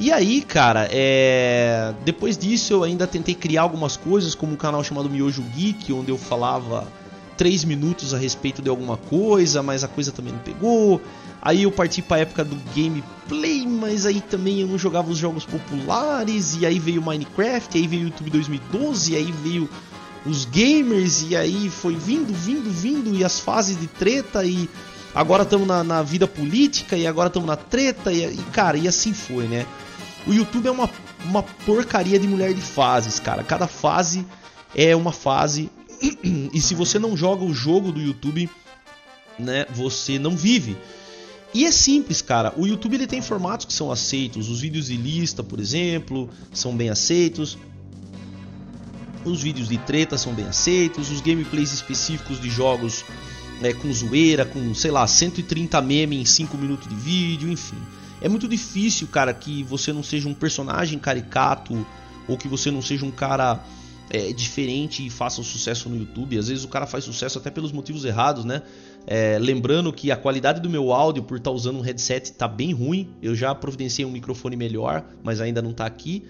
E 0.00 0.10
aí, 0.10 0.40
cara, 0.40 0.88
é... 0.90 1.92
depois 2.04 2.36
disso 2.38 2.72
eu 2.72 2.82
ainda 2.82 3.06
tentei 3.06 3.34
criar 3.34 3.62
algumas 3.62 3.96
coisas, 3.96 4.34
como 4.34 4.54
um 4.54 4.56
canal 4.56 4.82
chamado 4.82 5.10
Miojo 5.10 5.42
Geek, 5.42 5.92
onde 5.92 6.10
eu 6.10 6.16
falava 6.16 6.88
3 7.36 7.64
minutos 7.64 8.14
a 8.14 8.18
respeito 8.18 8.62
de 8.62 8.70
alguma 8.70 8.96
coisa, 8.96 9.62
mas 9.62 9.84
a 9.84 9.88
coisa 9.88 10.10
também 10.10 10.32
não 10.32 10.40
pegou. 10.40 11.00
Aí 11.42 11.62
eu 11.62 11.72
parti 11.72 12.02
para 12.02 12.18
a 12.18 12.20
época 12.20 12.44
do 12.44 12.56
gameplay, 12.74 13.66
mas 13.66 14.04
aí 14.04 14.20
também 14.20 14.60
eu 14.60 14.66
não 14.66 14.78
jogava 14.78 15.10
os 15.10 15.18
jogos 15.18 15.44
populares, 15.44 16.56
e 16.60 16.66
aí 16.66 16.78
veio 16.78 17.00
Minecraft, 17.02 17.78
aí 17.78 17.86
veio 17.86 18.04
YouTube 18.04 18.30
2012, 18.30 19.16
aí 19.16 19.32
veio 19.32 19.68
os 20.26 20.44
gamers, 20.44 21.22
e 21.22 21.36
aí 21.36 21.70
foi 21.70 21.96
vindo, 21.96 22.32
vindo, 22.32 22.70
vindo, 22.70 23.14
e 23.14 23.24
as 23.24 23.40
fases 23.40 23.78
de 23.78 23.86
treta, 23.86 24.44
e 24.44 24.68
agora 25.14 25.42
estamos 25.42 25.66
na, 25.66 25.82
na, 25.82 26.02
vida 26.02 26.26
política, 26.26 26.96
e 26.96 27.06
agora 27.06 27.28
estamos 27.28 27.46
na 27.46 27.56
treta, 27.56 28.12
e, 28.12 28.24
e 28.24 28.42
cara, 28.52 28.76
e 28.76 28.86
assim 28.86 29.12
foi, 29.12 29.46
né? 29.46 29.66
O 30.26 30.32
YouTube 30.32 30.66
é 30.66 30.70
uma, 30.70 30.90
uma 31.24 31.42
porcaria 31.42 32.18
de 32.18 32.28
mulher 32.28 32.52
de 32.52 32.60
fases, 32.60 33.18
cara. 33.18 33.42
Cada 33.42 33.66
fase 33.66 34.26
é 34.74 34.94
uma 34.94 35.12
fase. 35.12 35.70
e 36.52 36.60
se 36.60 36.74
você 36.74 36.98
não 36.98 37.16
joga 37.16 37.44
o 37.44 37.54
jogo 37.54 37.90
do 37.90 38.00
YouTube, 38.00 38.50
né, 39.38 39.66
você 39.70 40.18
não 40.18 40.36
vive. 40.36 40.76
E 41.52 41.64
é 41.64 41.72
simples, 41.72 42.22
cara. 42.22 42.52
O 42.56 42.66
YouTube 42.66 42.94
ele 42.94 43.06
tem 43.06 43.20
formatos 43.20 43.66
que 43.66 43.72
são 43.72 43.90
aceitos. 43.90 44.48
Os 44.48 44.60
vídeos 44.60 44.86
de 44.86 44.96
lista, 44.96 45.42
por 45.42 45.58
exemplo, 45.58 46.28
são 46.52 46.76
bem 46.76 46.90
aceitos. 46.90 47.58
Os 49.24 49.42
vídeos 49.42 49.68
de 49.68 49.78
treta 49.78 50.16
são 50.16 50.32
bem 50.32 50.46
aceitos, 50.46 51.10
os 51.10 51.20
gameplays 51.20 51.72
específicos 51.72 52.40
de 52.40 52.48
jogos 52.48 53.04
né, 53.60 53.72
com 53.74 53.92
zoeira, 53.92 54.44
com, 54.44 54.74
sei 54.74 54.90
lá, 54.90 55.06
130 55.06 55.80
memes 55.82 56.18
em 56.20 56.24
5 56.24 56.56
minutos 56.56 56.88
de 56.88 56.94
vídeo, 56.94 57.50
enfim. 57.50 57.76
É 58.20 58.28
muito 58.28 58.48
difícil, 58.48 59.06
cara, 59.08 59.32
que 59.32 59.62
você 59.62 59.92
não 59.92 60.02
seja 60.02 60.28
um 60.28 60.34
personagem 60.34 60.98
caricato 60.98 61.86
ou 62.26 62.36
que 62.36 62.48
você 62.48 62.70
não 62.70 62.82
seja 62.82 63.04
um 63.04 63.10
cara 63.10 63.62
é, 64.10 64.32
diferente 64.32 65.06
e 65.06 65.10
faça 65.10 65.40
um 65.40 65.44
sucesso 65.44 65.88
no 65.88 65.96
YouTube. 65.96 66.36
Às 66.38 66.48
vezes 66.48 66.64
o 66.64 66.68
cara 66.68 66.86
faz 66.86 67.04
sucesso 67.04 67.38
até 67.38 67.50
pelos 67.50 67.72
motivos 67.72 68.04
errados, 68.04 68.44
né? 68.44 68.62
É, 69.06 69.38
lembrando 69.38 69.92
que 69.92 70.10
a 70.10 70.16
qualidade 70.16 70.60
do 70.60 70.68
meu 70.68 70.92
áudio 70.92 71.22
por 71.22 71.38
estar 71.38 71.50
tá 71.50 71.56
usando 71.56 71.78
um 71.78 71.80
headset 71.80 72.32
tá 72.32 72.48
bem 72.48 72.72
ruim. 72.72 73.10
Eu 73.22 73.34
já 73.34 73.54
providenciei 73.54 74.04
um 74.04 74.10
microfone 74.10 74.56
melhor, 74.56 75.04
mas 75.22 75.40
ainda 75.40 75.62
não 75.62 75.72
tá 75.72 75.86
aqui. 75.86 76.24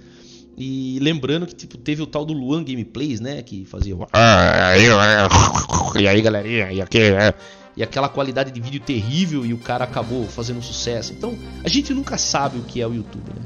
E 0.62 0.98
lembrando 1.00 1.46
que 1.46 1.54
tipo, 1.54 1.78
teve 1.78 2.02
o 2.02 2.06
tal 2.06 2.22
do 2.22 2.34
Luan 2.34 2.62
Gameplays, 2.62 3.18
né? 3.18 3.40
Que 3.40 3.64
fazia. 3.64 3.96
Ah, 4.12 4.74
e 5.98 6.06
aí, 6.06 6.20
galerinha, 6.20 6.70
e 6.70 6.82
aqui, 6.82 6.98
é. 6.98 7.32
E 7.74 7.82
aquela 7.82 8.10
qualidade 8.10 8.50
de 8.50 8.60
vídeo 8.60 8.78
terrível 8.78 9.46
e 9.46 9.54
o 9.54 9.58
cara 9.58 9.84
acabou 9.84 10.26
fazendo 10.26 10.60
sucesso. 10.60 11.14
Então, 11.14 11.34
a 11.64 11.68
gente 11.68 11.94
nunca 11.94 12.18
sabe 12.18 12.58
o 12.58 12.62
que 12.62 12.78
é 12.78 12.86
o 12.86 12.92
YouTube, 12.92 13.30
né? 13.34 13.42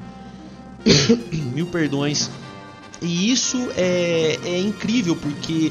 Mil 1.55 1.67
perdões. 1.67 2.29
E 3.01 3.31
isso 3.31 3.71
é, 3.77 4.37
é 4.45 4.59
incrível 4.59 5.15
porque 5.15 5.71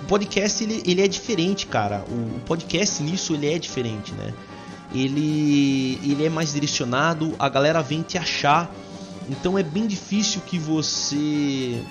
o 0.00 0.06
podcast 0.06 0.62
ele, 0.62 0.80
ele 0.86 1.02
é 1.02 1.08
diferente, 1.08 1.66
cara. 1.66 2.04
O, 2.08 2.36
o 2.36 2.40
podcast 2.46 3.02
nisso 3.02 3.34
ele 3.34 3.52
é 3.52 3.58
diferente, 3.58 4.12
né? 4.12 4.32
Ele, 4.94 5.98
ele 6.04 6.24
é 6.24 6.28
mais 6.28 6.52
direcionado, 6.52 7.34
a 7.36 7.48
galera 7.48 7.82
vem 7.82 8.02
te 8.02 8.16
achar 8.16 8.72
então 9.28 9.58
é 9.58 9.62
bem 9.62 9.86
difícil 9.86 10.40
que 10.42 10.58
você 10.58 11.82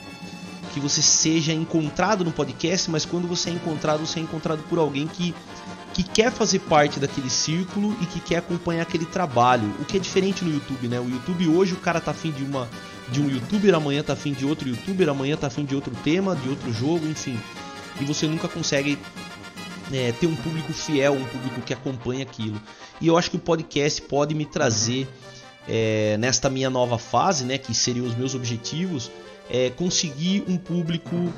que 0.73 0.79
você 0.79 1.03
seja 1.03 1.53
encontrado 1.53 2.25
no 2.25 2.31
podcast, 2.31 2.89
mas 2.89 3.05
quando 3.05 3.27
você 3.27 3.51
é 3.51 3.53
encontrado, 3.53 4.05
você 4.05 4.19
é 4.19 4.23
encontrado 4.23 4.63
por 4.63 4.79
alguém 4.79 5.07
que 5.07 5.33
que 5.93 6.01
quer 6.01 6.31
fazer 6.31 6.57
parte 6.59 6.99
daquele 6.99 7.29
círculo 7.29 7.95
e 8.01 8.05
que 8.07 8.19
quer 8.19 8.37
acompanhar 8.37 8.81
aquele 8.81 9.05
trabalho. 9.05 9.71
O 9.79 9.85
que 9.85 9.97
é 9.97 9.99
diferente 9.99 10.43
no 10.43 10.51
YouTube, 10.51 10.87
né? 10.87 10.99
O 10.99 11.07
YouTube 11.07 11.47
hoje 11.49 11.73
o 11.73 11.77
cara 11.77 12.01
tá 12.01 12.09
afim 12.11 12.31
de 12.31 12.43
uma 12.43 12.67
de 13.09 13.21
um 13.21 13.29
youtuber, 13.29 13.75
amanhã 13.75 14.01
tá 14.01 14.13
afim 14.13 14.33
de 14.33 14.45
outro 14.45 14.67
youtuber, 14.67 15.07
amanhã 15.09 15.37
tá 15.37 15.47
afim 15.47 15.65
de 15.65 15.75
outro 15.75 15.93
tema, 16.03 16.35
de 16.35 16.49
outro 16.49 16.73
jogo, 16.73 17.05
enfim. 17.07 17.37
E 18.01 18.05
você 18.05 18.25
nunca 18.25 18.47
consegue 18.47 18.97
é, 19.91 20.11
ter 20.13 20.25
um 20.25 20.35
público 20.35 20.73
fiel, 20.73 21.13
um 21.13 21.25
público 21.25 21.61
que 21.61 21.73
acompanha 21.73 22.23
aquilo. 22.23 22.59
E 22.99 23.07
eu 23.07 23.17
acho 23.17 23.29
que 23.29 23.35
o 23.35 23.39
podcast 23.39 24.01
pode 24.01 24.33
me 24.33 24.45
trazer 24.45 25.07
é, 25.67 26.17
nesta 26.17 26.49
minha 26.49 26.69
nova 26.69 26.97
fase, 26.97 27.45
né, 27.45 27.57
que 27.57 27.73
seriam 27.73 28.05
os 28.05 28.15
meus 28.15 28.35
objetivos, 28.35 29.11
é 29.49 29.69
conseguir 29.69 30.43
um 30.47 30.57
público 30.57 31.31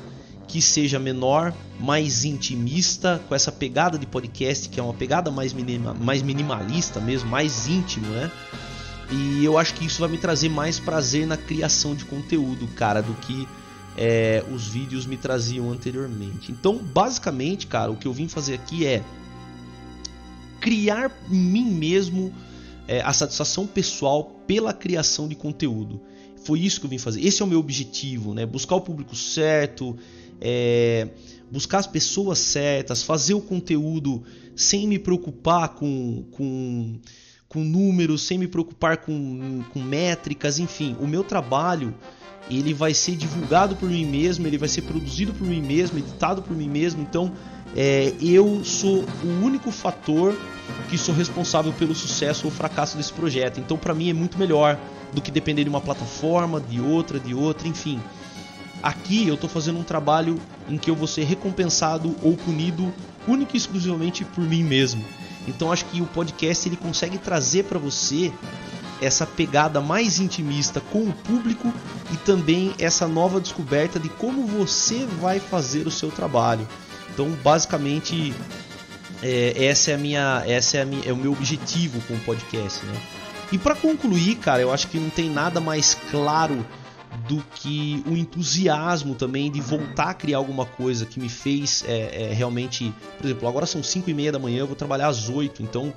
que 0.46 0.62
seja 0.62 0.98
menor, 0.98 1.52
mais 1.78 2.24
intimista, 2.24 3.20
com 3.28 3.34
essa 3.34 3.50
pegada 3.50 3.98
de 3.98 4.06
podcast, 4.06 4.68
que 4.68 4.78
é 4.78 4.82
uma 4.82 4.94
pegada 4.94 5.30
mais, 5.30 5.52
minima, 5.52 5.92
mais 5.92 6.22
minimalista 6.22 7.00
mesmo, 7.00 7.28
mais 7.28 7.68
íntimo, 7.68 8.06
né? 8.06 8.30
E 9.10 9.44
eu 9.44 9.58
acho 9.58 9.74
que 9.74 9.84
isso 9.84 10.00
vai 10.00 10.08
me 10.08 10.18
trazer 10.18 10.48
mais 10.48 10.78
prazer 10.78 11.26
na 11.26 11.36
criação 11.36 11.94
de 11.94 12.04
conteúdo, 12.04 12.66
cara, 12.68 13.00
do 13.00 13.14
que 13.14 13.46
é, 13.96 14.44
os 14.52 14.68
vídeos 14.68 15.06
me 15.06 15.16
traziam 15.16 15.70
anteriormente. 15.70 16.52
Então, 16.52 16.76
basicamente, 16.76 17.66
cara, 17.66 17.90
o 17.90 17.96
que 17.96 18.06
eu 18.06 18.12
vim 18.12 18.28
fazer 18.28 18.54
aqui 18.54 18.86
é 18.86 19.02
criar 20.60 21.10
em 21.30 21.36
mim 21.36 21.70
mesmo 21.70 22.32
é, 22.88 23.00
a 23.00 23.12
satisfação 23.12 23.66
pessoal 23.66 24.24
pela 24.46 24.72
criação 24.72 25.28
de 25.28 25.34
conteúdo. 25.34 26.00
Foi 26.44 26.60
isso 26.60 26.80
que 26.80 26.86
eu 26.86 26.90
vim 26.90 26.98
fazer. 26.98 27.24
Esse 27.24 27.42
é 27.42 27.44
o 27.44 27.48
meu 27.48 27.58
objetivo, 27.58 28.32
né? 28.32 28.46
Buscar 28.46 28.76
o 28.76 28.80
público 28.80 29.16
certo, 29.16 29.96
é, 30.40 31.08
buscar 31.50 31.78
as 31.78 31.86
pessoas 31.86 32.38
certas, 32.38 33.02
fazer 33.02 33.34
o 33.34 33.40
conteúdo 33.40 34.22
sem 34.54 34.86
me 34.86 34.98
preocupar 34.98 35.70
com, 35.70 36.24
com, 36.30 36.98
com 37.48 37.64
números, 37.64 38.22
sem 38.22 38.38
me 38.38 38.46
preocupar 38.46 38.98
com, 38.98 39.62
com 39.72 39.80
métricas, 39.80 40.58
enfim. 40.58 40.96
O 41.00 41.06
meu 41.06 41.24
trabalho 41.24 41.94
ele 42.50 42.72
vai 42.72 42.94
ser 42.94 43.16
divulgado 43.16 43.76
por 43.76 43.88
mim 43.88 44.04
mesmo, 44.04 44.46
ele 44.46 44.58
vai 44.58 44.68
ser 44.68 44.82
produzido 44.82 45.32
por 45.32 45.46
mim 45.46 45.60
mesmo, 45.60 45.98
editado 45.98 46.42
por 46.42 46.56
mim 46.56 46.68
mesmo. 46.68 47.02
Então 47.02 47.32
é, 47.74 48.14
eu 48.20 48.64
sou 48.64 49.04
o 49.22 49.44
único 49.44 49.70
fator 49.70 50.34
que 50.88 50.96
sou 50.96 51.14
responsável 51.14 51.72
pelo 51.72 51.94
sucesso 51.94 52.46
ou 52.46 52.50
fracasso 52.50 52.96
desse 52.96 53.12
projeto. 53.12 53.60
Então, 53.60 53.76
para 53.76 53.94
mim 53.94 54.08
é 54.08 54.14
muito 54.14 54.38
melhor 54.38 54.78
do 55.12 55.20
que 55.20 55.30
depender 55.30 55.64
de 55.64 55.70
uma 55.70 55.80
plataforma, 55.80 56.60
de 56.60 56.80
outra, 56.80 57.18
de 57.18 57.34
outra, 57.34 57.68
enfim. 57.68 58.00
Aqui 58.82 59.26
eu 59.26 59.34
estou 59.34 59.48
fazendo 59.48 59.78
um 59.78 59.82
trabalho 59.82 60.38
em 60.68 60.76
que 60.78 60.90
eu 60.90 60.94
vou 60.94 61.06
ser 61.06 61.24
recompensado 61.24 62.14
ou 62.22 62.36
punido 62.36 62.92
única 63.26 63.56
e 63.56 63.58
exclusivamente 63.58 64.24
por 64.24 64.44
mim 64.44 64.62
mesmo. 64.62 65.04
Então 65.48 65.72
acho 65.72 65.84
que 65.86 66.00
o 66.00 66.06
podcast 66.06 66.68
ele 66.68 66.76
consegue 66.76 67.18
trazer 67.18 67.64
para 67.64 67.78
você 67.78 68.32
essa 69.00 69.26
pegada 69.26 69.80
mais 69.80 70.18
intimista 70.18 70.80
com 70.80 71.04
o 71.04 71.12
público 71.12 71.72
e 72.12 72.16
também 72.18 72.74
essa 72.78 73.06
nova 73.06 73.40
descoberta 73.40 73.98
de 73.98 74.08
como 74.08 74.46
você 74.46 75.06
vai 75.20 75.38
fazer 75.38 75.86
o 75.86 75.90
seu 75.90 76.10
trabalho. 76.10 76.66
Então, 77.12 77.30
basicamente, 77.42 78.34
é, 79.22 79.66
essa 79.66 79.90
é 79.90 79.94
a 79.94 79.98
minha, 79.98 80.42
essa 80.46 80.78
é, 80.78 80.84
minha, 80.84 81.02
é 81.04 81.12
o 81.12 81.16
meu 81.16 81.32
objetivo 81.32 82.00
com 82.02 82.14
o 82.14 82.20
podcast, 82.20 82.84
né? 82.84 83.00
E 83.52 83.58
para 83.58 83.74
concluir, 83.74 84.36
cara, 84.36 84.60
eu 84.60 84.72
acho 84.72 84.88
que 84.88 84.98
não 84.98 85.08
tem 85.08 85.30
nada 85.30 85.60
mais 85.60 85.96
claro 86.10 86.66
do 87.28 87.42
que 87.54 88.02
o 88.06 88.16
entusiasmo 88.16 89.14
também 89.14 89.50
de 89.50 89.60
voltar 89.60 90.10
a 90.10 90.14
criar 90.14 90.38
alguma 90.38 90.64
coisa 90.64 91.06
que 91.06 91.18
me 91.18 91.28
fez 91.28 91.84
é, 91.86 92.30
é, 92.30 92.32
realmente. 92.32 92.92
Por 93.18 93.26
exemplo, 93.26 93.48
agora 93.48 93.66
são 93.66 93.82
5 93.82 94.08
e 94.08 94.14
meia 94.14 94.32
da 94.32 94.38
manhã, 94.38 94.58
eu 94.58 94.66
vou 94.66 94.76
trabalhar 94.76 95.08
às 95.08 95.28
8, 95.28 95.62
então 95.62 95.92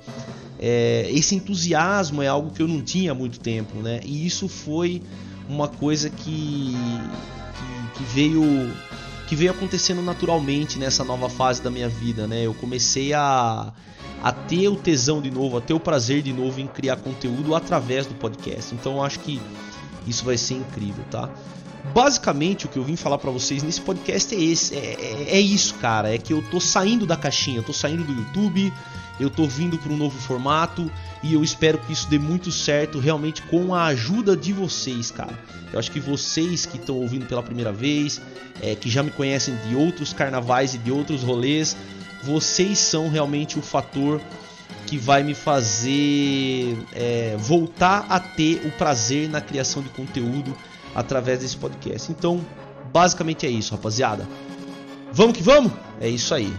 é, 0.58 1.08
esse 1.10 1.34
entusiasmo 1.34 2.22
é 2.22 2.28
algo 2.28 2.50
que 2.50 2.62
eu 2.62 2.68
não 2.68 2.82
tinha 2.82 3.12
há 3.12 3.14
muito 3.14 3.38
tempo, 3.40 3.78
né? 3.78 4.00
E 4.04 4.26
isso 4.26 4.48
foi 4.48 5.02
uma 5.48 5.68
coisa 5.68 6.10
que, 6.10 6.74
que, 6.74 7.98
que 7.98 8.04
veio 8.14 8.42
que 9.26 9.36
veio 9.36 9.52
acontecendo 9.52 10.02
naturalmente 10.02 10.76
nessa 10.76 11.04
nova 11.04 11.28
fase 11.28 11.62
da 11.62 11.70
minha 11.70 11.88
vida, 11.88 12.26
né? 12.26 12.44
Eu 12.44 12.52
comecei 12.52 13.12
a, 13.12 13.72
a 14.20 14.32
ter 14.32 14.66
o 14.68 14.74
tesão 14.74 15.22
de 15.22 15.30
novo, 15.30 15.56
a 15.56 15.60
ter 15.60 15.72
o 15.72 15.78
prazer 15.78 16.20
de 16.20 16.32
novo 16.32 16.60
em 16.60 16.66
criar 16.66 16.96
conteúdo 16.96 17.54
através 17.54 18.06
do 18.06 18.14
podcast. 18.14 18.74
Então 18.74 19.00
acho 19.02 19.20
que 19.20 19.40
isso 20.10 20.24
vai 20.24 20.36
ser 20.36 20.54
incrível, 20.54 21.04
tá? 21.10 21.30
Basicamente 21.94 22.66
o 22.66 22.68
que 22.68 22.78
eu 22.78 22.84
vim 22.84 22.94
falar 22.94 23.18
para 23.18 23.30
vocês 23.30 23.62
nesse 23.62 23.80
podcast 23.80 24.34
é 24.34 24.38
esse, 24.38 24.74
é, 24.74 24.78
é, 24.78 25.26
é, 25.36 25.40
isso, 25.40 25.74
cara, 25.74 26.14
é 26.14 26.18
que 26.18 26.32
eu 26.32 26.42
tô 26.50 26.60
saindo 26.60 27.06
da 27.06 27.16
caixinha, 27.16 27.58
eu 27.58 27.62
tô 27.62 27.72
saindo 27.72 28.04
do 28.04 28.12
YouTube, 28.12 28.72
eu 29.18 29.30
tô 29.30 29.46
vindo 29.46 29.78
para 29.78 29.92
um 29.92 29.96
novo 29.96 30.18
formato 30.18 30.90
e 31.22 31.34
eu 31.34 31.42
espero 31.42 31.78
que 31.78 31.92
isso 31.92 32.08
dê 32.08 32.18
muito 32.18 32.52
certo 32.52 32.98
realmente 32.98 33.42
com 33.42 33.74
a 33.74 33.86
ajuda 33.86 34.36
de 34.36 34.52
vocês, 34.52 35.10
cara. 35.10 35.38
Eu 35.72 35.78
acho 35.78 35.90
que 35.90 36.00
vocês 36.00 36.66
que 36.66 36.76
estão 36.76 36.96
ouvindo 36.96 37.26
pela 37.26 37.42
primeira 37.42 37.72
vez, 37.72 38.20
é, 38.62 38.74
que 38.74 38.90
já 38.90 39.02
me 39.02 39.10
conhecem 39.10 39.56
de 39.66 39.74
outros 39.74 40.12
carnavais 40.12 40.74
e 40.74 40.78
de 40.78 40.92
outros 40.92 41.22
rolês, 41.22 41.76
vocês 42.22 42.78
são 42.78 43.08
realmente 43.08 43.58
o 43.58 43.62
fator 43.62 44.20
que 44.90 44.98
vai 44.98 45.22
me 45.22 45.34
fazer 45.36 46.76
é, 46.92 47.36
voltar 47.38 48.06
a 48.08 48.18
ter 48.18 48.66
o 48.66 48.72
prazer 48.72 49.28
na 49.28 49.40
criação 49.40 49.84
de 49.84 49.88
conteúdo 49.90 50.52
através 50.92 51.38
desse 51.38 51.56
podcast. 51.56 52.10
Então, 52.10 52.44
basicamente 52.92 53.46
é 53.46 53.48
isso, 53.48 53.70
rapaziada. 53.70 54.28
Vamos 55.12 55.36
que 55.36 55.44
vamos? 55.44 55.70
É 56.00 56.08
isso 56.08 56.34
aí. 56.34 56.52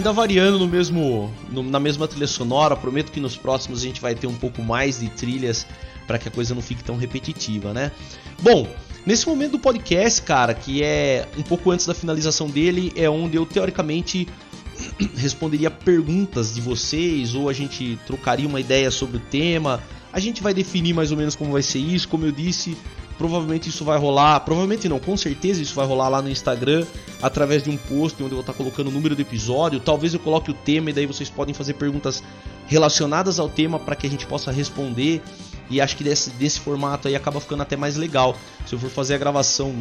Ainda 0.00 0.12
variando 0.14 0.58
no 0.58 0.66
mesmo, 0.66 1.30
no, 1.50 1.62
na 1.62 1.78
mesma 1.78 2.08
trilha 2.08 2.26
sonora, 2.26 2.74
prometo 2.74 3.12
que 3.12 3.20
nos 3.20 3.36
próximos 3.36 3.82
a 3.82 3.84
gente 3.84 4.00
vai 4.00 4.14
ter 4.14 4.26
um 4.26 4.34
pouco 4.34 4.62
mais 4.62 5.00
de 5.00 5.10
trilhas 5.10 5.66
para 6.06 6.18
que 6.18 6.26
a 6.26 6.30
coisa 6.30 6.54
não 6.54 6.62
fique 6.62 6.82
tão 6.82 6.96
repetitiva, 6.96 7.74
né? 7.74 7.92
Bom, 8.40 8.66
nesse 9.04 9.28
momento 9.28 9.52
do 9.52 9.58
podcast, 9.58 10.22
cara, 10.22 10.54
que 10.54 10.82
é 10.82 11.28
um 11.36 11.42
pouco 11.42 11.70
antes 11.70 11.86
da 11.86 11.92
finalização 11.92 12.48
dele, 12.48 12.90
é 12.96 13.10
onde 13.10 13.36
eu 13.36 13.44
teoricamente 13.44 14.26
responderia 15.18 15.70
perguntas 15.70 16.54
de 16.54 16.62
vocês 16.62 17.34
ou 17.34 17.50
a 17.50 17.52
gente 17.52 17.98
trocaria 18.06 18.48
uma 18.48 18.58
ideia 18.58 18.90
sobre 18.90 19.18
o 19.18 19.20
tema. 19.20 19.82
A 20.10 20.18
gente 20.18 20.42
vai 20.42 20.54
definir 20.54 20.94
mais 20.94 21.12
ou 21.12 21.18
menos 21.18 21.36
como 21.36 21.52
vai 21.52 21.62
ser 21.62 21.78
isso, 21.78 22.08
como 22.08 22.24
eu 22.24 22.32
disse, 22.32 22.74
Provavelmente 23.20 23.68
isso 23.68 23.84
vai 23.84 23.98
rolar, 23.98 24.40
provavelmente 24.40 24.88
não, 24.88 24.98
com 24.98 25.14
certeza 25.14 25.60
isso 25.60 25.74
vai 25.74 25.84
rolar 25.84 26.08
lá 26.08 26.22
no 26.22 26.30
Instagram 26.30 26.86
através 27.20 27.62
de 27.62 27.68
um 27.68 27.76
post 27.76 28.16
onde 28.22 28.32
eu 28.32 28.36
vou 28.36 28.40
estar 28.40 28.54
colocando 28.54 28.88
o 28.88 28.90
número 28.90 29.14
do 29.14 29.20
episódio. 29.20 29.78
Talvez 29.78 30.14
eu 30.14 30.20
coloque 30.20 30.50
o 30.50 30.54
tema 30.54 30.88
e 30.88 30.94
daí 30.94 31.04
vocês 31.04 31.28
podem 31.28 31.52
fazer 31.52 31.74
perguntas 31.74 32.22
relacionadas 32.66 33.38
ao 33.38 33.46
tema 33.46 33.78
para 33.78 33.94
que 33.94 34.06
a 34.06 34.10
gente 34.10 34.26
possa 34.26 34.50
responder 34.50 35.20
e 35.68 35.82
acho 35.82 35.98
que 35.98 36.02
desse, 36.02 36.30
desse 36.30 36.60
formato 36.60 37.08
aí 37.08 37.14
acaba 37.14 37.38
ficando 37.42 37.62
até 37.62 37.76
mais 37.76 37.94
legal. 37.94 38.34
Se 38.64 38.74
eu 38.74 38.78
for 38.78 38.88
fazer 38.88 39.16
a 39.16 39.18
gravação 39.18 39.74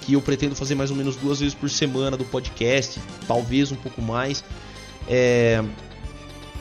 que 0.00 0.14
eu 0.14 0.22
pretendo 0.22 0.56
fazer 0.56 0.74
mais 0.74 0.90
ou 0.90 0.96
menos 0.96 1.16
duas 1.16 1.40
vezes 1.40 1.54
por 1.54 1.68
semana 1.68 2.16
do 2.16 2.24
podcast, 2.24 2.98
talvez 3.28 3.70
um 3.70 3.76
pouco 3.76 4.00
mais, 4.00 4.42
é, 5.06 5.62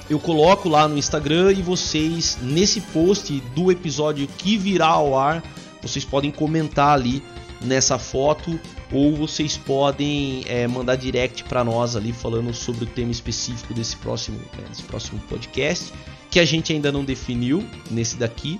eu 0.10 0.19
coloco 0.19 0.67
lá 0.67 0.86
no 0.86 0.98
Instagram 0.98 1.54
e 1.54 1.62
vocês, 1.62 2.38
nesse 2.41 2.82
post 2.82 3.39
do 3.56 3.71
episódio 3.71 4.28
que 4.38 4.58
virá 4.58 4.88
ao 4.88 5.17
ar, 5.17 5.41
vocês 5.86 6.04
podem 6.04 6.32
comentar 6.32 6.93
ali 6.93 7.21
nessa 7.62 7.98
foto 7.98 8.60
ou 8.91 9.15
vocês 9.15 9.58
podem 9.58 10.43
é, 10.48 10.67
mandar 10.67 10.95
direct 10.95 11.43
para 11.43 11.63
nós 11.63 11.95
ali 11.95 12.12
falando 12.12 12.54
sobre 12.54 12.84
o 12.86 12.88
tema 12.88 13.12
específico 13.12 13.74
desse 13.74 13.95
próximo, 13.98 14.38
né, 14.58 14.63
desse 14.69 14.84
próximo 14.84 15.19
podcast 15.30 15.93
que 16.30 16.39
a 16.39 16.45
gente 16.45 16.74
ainda 16.74 16.91
não 16.91 17.04
definiu 17.04 17.65
nesse 17.89 18.17
daqui. 18.17 18.60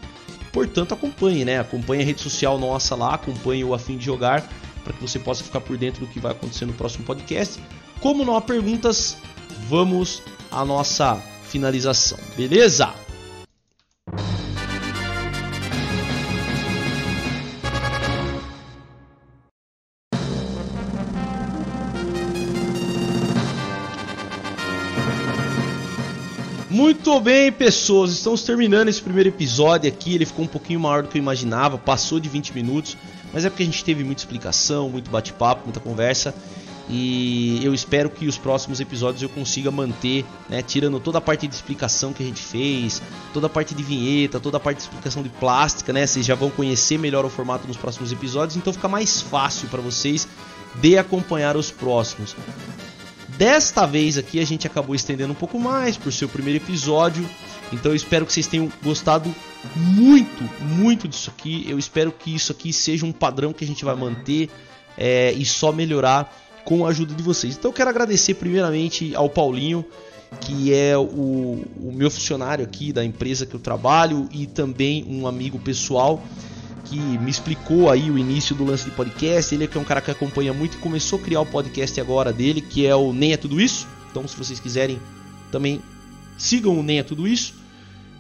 Portanto, 0.54 0.94
acompanhe, 0.94 1.44
né? 1.44 1.60
Acompanhe 1.60 2.04
a 2.04 2.06
rede 2.06 2.22
social 2.22 2.58
nossa 2.58 2.96
lá, 2.96 3.16
acompanhe 3.16 3.66
o 3.66 3.74
Afim 3.74 3.98
de 3.98 4.06
Jogar 4.06 4.50
para 4.84 4.94
que 4.94 5.02
você 5.02 5.20
possa 5.20 5.44
ficar 5.44 5.60
por 5.60 5.76
dentro 5.76 6.06
do 6.06 6.12
que 6.12 6.20
vai 6.20 6.32
acontecer 6.32 6.66
no 6.66 6.74
próximo 6.74 7.04
podcast. 7.04 7.62
Como 8.00 8.24
não 8.24 8.36
há 8.36 8.42
perguntas, 8.42 9.18
vamos 9.68 10.22
à 10.52 10.64
nossa 10.64 11.22
finalização, 11.50 12.18
beleza? 12.38 13.05
Muito 27.06 27.22
bem, 27.22 27.52
pessoas, 27.52 28.12
estamos 28.12 28.42
terminando 28.42 28.88
esse 28.88 29.00
primeiro 29.00 29.30
episódio 29.30 29.88
aqui. 29.88 30.16
Ele 30.16 30.26
ficou 30.26 30.44
um 30.44 30.48
pouquinho 30.48 30.80
maior 30.80 31.04
do 31.04 31.08
que 31.08 31.20
eu 31.20 31.22
imaginava, 31.22 31.78
passou 31.78 32.20
de 32.20 32.28
20 32.28 32.52
minutos, 32.56 32.98
mas 33.32 33.46
é 33.46 33.50
porque 33.50 33.62
a 33.62 33.66
gente 33.68 33.86
teve 33.86 34.04
muita 34.04 34.22
explicação, 34.22 34.90
muito 34.90 35.12
bate-papo, 35.12 35.66
muita 35.66 35.80
conversa. 35.80 36.34
E 36.90 37.64
eu 37.64 37.76
espero 37.76 38.10
que 38.10 38.26
os 38.26 38.40
próximos 38.40 38.80
episódios 38.80 39.22
eu 39.22 39.30
consiga 39.30 39.70
manter, 39.70 40.26
né, 40.50 40.64
tirando 40.64 41.00
toda 41.00 41.20
a 41.20 41.22
parte 41.22 41.48
de 41.48 41.54
explicação 41.54 42.12
que 42.12 42.24
a 42.24 42.26
gente 42.26 42.42
fez, 42.42 43.00
toda 43.32 43.46
a 43.46 43.50
parte 43.52 43.76
de 43.76 43.84
vinheta, 43.84 44.40
toda 44.40 44.58
a 44.58 44.60
parte 44.60 44.78
de 44.78 44.84
explicação 44.86 45.22
de 45.22 45.30
plástica, 45.30 45.94
né? 45.94 46.08
Vocês 46.08 46.26
já 46.26 46.34
vão 46.34 46.50
conhecer 46.50 46.98
melhor 46.98 47.24
o 47.24 47.30
formato 47.30 47.68
nos 47.68 47.78
próximos 47.78 48.12
episódios, 48.12 48.58
então 48.58 48.74
fica 48.74 48.88
mais 48.88 49.22
fácil 49.22 49.68
para 49.68 49.80
vocês 49.80 50.28
de 50.82 50.98
acompanhar 50.98 51.56
os 51.56 51.70
próximos. 51.70 52.36
Desta 53.38 53.86
vez 53.86 54.18
aqui 54.18 54.40
a 54.40 54.46
gente 54.46 54.66
acabou 54.66 54.96
estendendo 54.96 55.34
um 55.34 55.36
pouco 55.36 55.60
mais 55.60 55.98
por 55.98 56.12
seu 56.14 56.30
primeiro 56.30 56.64
episódio. 56.64 57.28
Então 57.74 57.92
eu 57.92 57.96
espero 57.96 58.26
que 58.26 58.32
vocês 58.32 58.48
tenham 58.48 58.72
gostado 58.82 59.34
muito, 59.76 60.44
muito 60.62 61.08
disso 61.08 61.32
aqui. 61.36 61.66
Eu 61.68 61.78
espero 61.78 62.12
que 62.12 62.34
isso 62.34 62.52
aqui 62.52 62.72
seja 62.72 63.06
um 63.06 63.12
padrão 63.12 63.52
que 63.52 63.64
a 63.64 63.68
gente 63.68 63.84
vai 63.84 63.96
manter 63.96 64.50
é, 64.98 65.34
e 65.34 65.44
só 65.44 65.72
melhorar 65.72 66.34
com 66.64 66.86
a 66.86 66.90
ajuda 66.90 67.14
de 67.14 67.22
vocês. 67.22 67.58
Então 67.58 67.70
eu 67.70 67.74
quero 67.74 67.90
agradecer 67.90 68.36
primeiramente 68.36 69.14
ao 69.16 69.30
Paulinho, 69.30 69.86
que 70.40 70.74
é 70.74 70.98
o, 70.98 71.04
o 71.04 71.92
meu 71.94 72.10
funcionário 72.10 72.64
aqui 72.64 72.94
da 72.94 73.04
empresa 73.04 73.46
que 73.46 73.54
eu 73.54 73.60
trabalho 73.60 74.30
e 74.32 74.46
também 74.48 75.06
um 75.10 75.28
amigo 75.28 75.60
pessoal 75.60 76.24
que 76.86 76.98
me 77.00 77.30
explicou 77.30 77.90
aí 77.90 78.10
o 78.10 78.18
início 78.18 78.56
do 78.56 78.64
lance 78.64 78.86
de 78.86 78.92
podcast. 78.92 79.54
Ele 79.54 79.66
é 79.66 79.68
que 79.68 79.78
é 79.78 79.82
um 79.82 79.84
cara 79.84 80.02
que 80.02 80.12
acompanha 80.12 80.54
muito 80.54 80.76
e 80.76 80.80
começou 80.80 81.20
a 81.20 81.22
criar 81.22 81.42
o 81.42 81.46
podcast 81.46 82.00
agora 82.00 82.32
dele, 82.32 82.62
que 82.62 82.86
é 82.86 82.96
o 82.96 83.12
Nem 83.12 83.34
é 83.34 83.38
Tudo 83.38 83.60
Isso. 83.60 83.88
Então, 84.10 84.28
se 84.28 84.38
vocês 84.38 84.60
quiserem, 84.60 85.00
também 85.52 85.82
sigam 86.38 86.80
o 86.80 86.84
Nem 86.84 87.00
é 87.00 87.04
Tudo 87.04 87.28
Isso. 87.28 87.56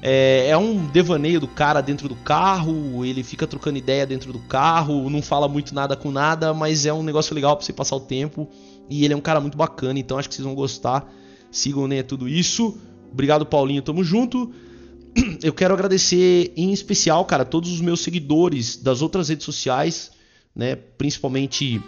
É, 0.01 0.49
é, 0.49 0.57
um 0.57 0.85
devaneio 0.87 1.39
do 1.39 1.47
cara 1.47 1.81
dentro 1.81 2.07
do 2.09 2.15
carro, 2.15 3.05
ele 3.05 3.23
fica 3.23 3.47
trocando 3.47 3.77
ideia 3.77 4.05
dentro 4.05 4.33
do 4.33 4.39
carro, 4.39 5.09
não 5.09 5.21
fala 5.21 5.47
muito 5.47 5.73
nada 5.73 5.95
com 5.95 6.11
nada, 6.11 6.53
mas 6.53 6.85
é 6.85 6.93
um 6.93 7.01
negócio 7.01 7.33
legal 7.33 7.55
para 7.55 7.65
você 7.65 7.73
passar 7.73 7.95
o 7.95 8.01
tempo. 8.01 8.49
E 8.89 9.03
ele 9.03 9.13
é 9.13 9.17
um 9.17 9.21
cara 9.21 9.39
muito 9.39 9.57
bacana, 9.57 9.97
então 9.97 10.17
acho 10.17 10.27
que 10.27 10.35
vocês 10.35 10.45
vão 10.45 10.53
gostar. 10.55 11.11
Sigam 11.49 11.83
o 11.83 11.87
Nem 11.87 11.99
é 11.99 12.03
Tudo 12.03 12.27
Isso. 12.27 12.77
Obrigado, 13.11 13.45
Paulinho, 13.45 13.81
tamo 13.81 14.03
junto 14.03 14.51
eu 15.41 15.53
quero 15.53 15.73
agradecer 15.73 16.51
em 16.55 16.73
especial, 16.73 17.23
cara, 17.25 17.45
todos 17.45 17.71
os 17.71 17.81
meus 17.81 18.01
seguidores 18.01 18.77
das 18.77 19.01
outras 19.01 19.29
redes 19.29 19.45
sociais, 19.45 20.11
né? 20.55 20.75
Principalmente 20.75 21.81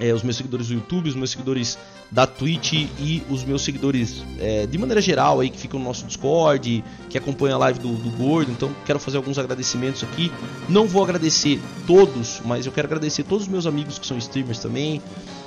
é, 0.00 0.12
os 0.12 0.22
meus 0.22 0.36
seguidores 0.36 0.68
do 0.68 0.74
YouTube, 0.74 1.08
os 1.08 1.14
meus 1.14 1.30
seguidores 1.30 1.78
da 2.10 2.26
Twitch 2.26 2.72
e 2.72 3.22
os 3.28 3.42
meus 3.42 3.62
seguidores 3.62 4.22
é, 4.38 4.66
de 4.66 4.78
maneira 4.78 5.00
geral 5.00 5.40
aí 5.40 5.50
que 5.50 5.58
ficam 5.58 5.80
no 5.80 5.86
nosso 5.86 6.06
Discord, 6.06 6.84
que 7.10 7.18
acompanham 7.18 7.56
a 7.56 7.58
live 7.58 7.78
do, 7.78 7.94
do 7.94 8.10
Gordo. 8.10 8.50
Então 8.52 8.70
quero 8.84 8.98
fazer 8.98 9.16
alguns 9.16 9.38
agradecimentos 9.38 10.04
aqui. 10.04 10.30
Não 10.68 10.86
vou 10.86 11.02
agradecer 11.02 11.60
todos, 11.86 12.40
mas 12.44 12.66
eu 12.66 12.72
quero 12.72 12.86
agradecer 12.86 13.24
todos 13.24 13.44
os 13.44 13.48
meus 13.48 13.66
amigos 13.66 13.98
que 13.98 14.06
são 14.06 14.16
streamers 14.18 14.58
também. 14.60 15.02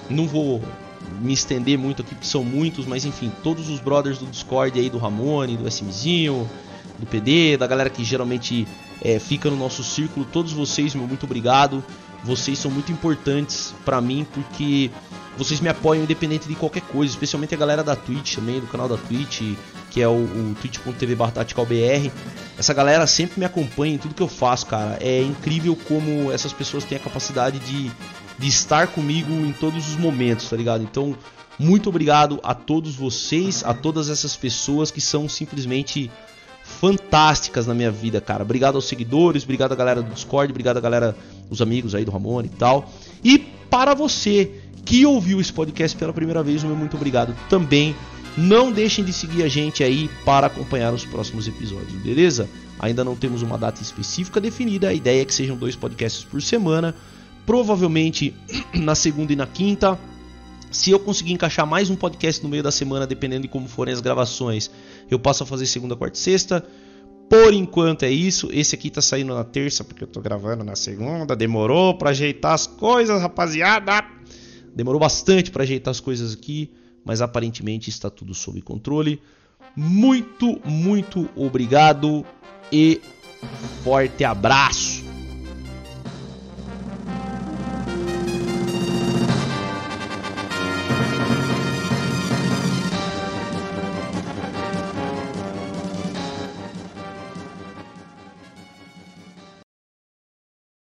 Não 0.09 0.27
vou 0.27 0.61
me 1.21 1.33
estender 1.33 1.77
muito 1.77 2.01
aqui, 2.01 2.13
porque 2.13 2.27
são 2.27 2.43
muitos, 2.43 2.85
mas 2.85 3.05
enfim, 3.05 3.31
todos 3.43 3.69
os 3.69 3.79
brothers 3.79 4.17
do 4.17 4.25
Discord 4.25 4.77
aí 4.79 4.89
do 4.89 4.97
Ramone, 4.97 5.57
do 5.57 5.67
SMzinho, 5.67 6.49
do 6.99 7.05
PD, 7.05 7.57
da 7.57 7.65
galera 7.65 7.89
que 7.89 8.03
geralmente 8.03 8.67
é, 9.01 9.19
fica 9.19 9.49
no 9.49 9.55
nosso 9.55 9.83
círculo. 9.83 10.25
Todos 10.25 10.51
vocês, 10.51 10.93
meu 10.93 11.07
muito 11.07 11.25
obrigado. 11.25 11.83
Vocês 12.23 12.59
são 12.59 12.69
muito 12.69 12.91
importantes 12.91 13.73
para 13.85 14.01
mim 14.01 14.27
porque 14.33 14.91
vocês 15.37 15.61
me 15.61 15.69
apoiam 15.69 16.03
independente 16.03 16.49
de 16.49 16.55
qualquer 16.55 16.81
coisa, 16.81 17.13
especialmente 17.13 17.55
a 17.55 17.57
galera 17.57 17.81
da 17.81 17.95
Twitch 17.95 18.35
também, 18.35 18.59
do 18.59 18.67
canal 18.67 18.89
da 18.89 18.97
Twitch, 18.97 19.41
que 19.89 20.01
é 20.01 20.07
o, 20.07 20.11
o 20.11 20.55
twitch.tv 20.59 21.15
BR. 21.15 22.11
Essa 22.57 22.73
galera 22.73 23.07
sempre 23.07 23.39
me 23.39 23.45
acompanha 23.45 23.95
em 23.95 23.97
tudo 23.97 24.13
que 24.13 24.21
eu 24.21 24.27
faço, 24.27 24.65
cara. 24.65 24.97
É 24.99 25.21
incrível 25.21 25.77
como 25.87 26.29
essas 26.29 26.51
pessoas 26.51 26.83
têm 26.83 26.97
a 26.97 27.01
capacidade 27.01 27.57
de, 27.59 27.89
de 28.37 28.47
estar 28.49 28.87
comigo 28.87 29.31
em 29.31 29.53
todos 29.53 29.87
os 29.87 29.95
momentos, 29.95 30.49
tá 30.49 30.57
ligado? 30.57 30.83
Então, 30.83 31.15
muito 31.57 31.87
obrigado 31.87 32.39
a 32.43 32.53
todos 32.53 32.95
vocês, 32.95 33.63
a 33.63 33.73
todas 33.73 34.09
essas 34.09 34.35
pessoas 34.35 34.91
que 34.91 34.99
são 34.99 35.29
simplesmente 35.29 36.11
fantásticas 36.79 37.67
na 37.67 37.73
minha 37.73 37.91
vida, 37.91 38.21
cara. 38.21 38.43
Obrigado 38.43 38.75
aos 38.75 38.87
seguidores, 38.87 39.43
obrigado 39.43 39.71
à 39.71 39.75
galera 39.75 40.01
do 40.01 40.13
Discord, 40.13 40.51
obrigado 40.51 40.77
à 40.77 40.79
galera, 40.79 41.15
os 41.49 41.61
amigos 41.61 41.95
aí 41.95 42.05
do 42.05 42.11
Ramone 42.11 42.47
e 42.47 42.57
tal. 42.57 42.91
E 43.23 43.37
para 43.37 43.93
você 43.93 44.51
que 44.85 45.05
ouviu 45.05 45.41
esse 45.41 45.51
podcast 45.51 45.97
pela 45.97 46.13
primeira 46.13 46.41
vez, 46.41 46.63
meu 46.63 46.75
muito 46.75 46.95
obrigado 46.95 47.35
também. 47.49 47.95
Não 48.37 48.71
deixem 48.71 49.03
de 49.03 49.11
seguir 49.11 49.43
a 49.43 49.49
gente 49.49 49.83
aí 49.83 50.09
para 50.23 50.47
acompanhar 50.47 50.93
os 50.93 51.03
próximos 51.03 51.47
episódios, 51.47 51.91
beleza? 52.01 52.47
Ainda 52.79 53.03
não 53.03 53.15
temos 53.15 53.41
uma 53.41 53.57
data 53.57 53.81
específica 53.81 54.39
definida, 54.39 54.89
a 54.89 54.93
ideia 54.93 55.21
é 55.21 55.25
que 55.25 55.33
sejam 55.33 55.57
dois 55.57 55.75
podcasts 55.75 56.23
por 56.23 56.41
semana, 56.41 56.95
provavelmente 57.45 58.33
na 58.73 58.95
segunda 58.95 59.33
e 59.33 59.35
na 59.35 59.45
quinta. 59.45 59.99
Se 60.71 60.91
eu 60.91 60.99
conseguir 60.99 61.33
encaixar 61.33 61.65
mais 61.65 61.89
um 61.89 61.95
podcast 61.95 62.41
no 62.43 62.49
meio 62.49 62.61
da 62.61 62.71
semana, 62.71 63.05
dependendo 63.07 63.41
de 63.41 63.47
como 63.47 63.67
forem 63.67 63.93
as 63.93 63.99
gravações, 63.99 64.69
eu 65.13 65.19
passo 65.19 65.43
a 65.43 65.45
fazer 65.45 65.65
segunda, 65.65 65.95
quarta 65.95 66.17
e 66.17 66.21
sexta. 66.21 66.65
Por 67.29 67.53
enquanto 67.53 68.03
é 68.03 68.09
isso. 68.09 68.49
Esse 68.51 68.75
aqui 68.75 68.89
tá 68.89 69.01
saindo 69.01 69.35
na 69.35 69.43
terça, 69.43 69.83
porque 69.83 70.03
eu 70.03 70.07
tô 70.07 70.19
gravando 70.19 70.63
na 70.63 70.75
segunda. 70.75 71.35
Demorou 71.35 71.95
para 71.95 72.09
ajeitar 72.09 72.53
as 72.53 72.65
coisas, 72.65 73.21
rapaziada. 73.21 74.03
Demorou 74.75 74.99
bastante 74.99 75.51
para 75.51 75.63
ajeitar 75.63 75.91
as 75.91 75.99
coisas 75.99 76.33
aqui, 76.33 76.71
mas 77.05 77.21
aparentemente 77.21 77.89
está 77.89 78.09
tudo 78.09 78.33
sob 78.33 78.61
controle. 78.61 79.21
Muito, 79.75 80.59
muito 80.65 81.29
obrigado 81.35 82.25
e 82.71 82.99
forte 83.83 84.23
abraço. 84.23 84.98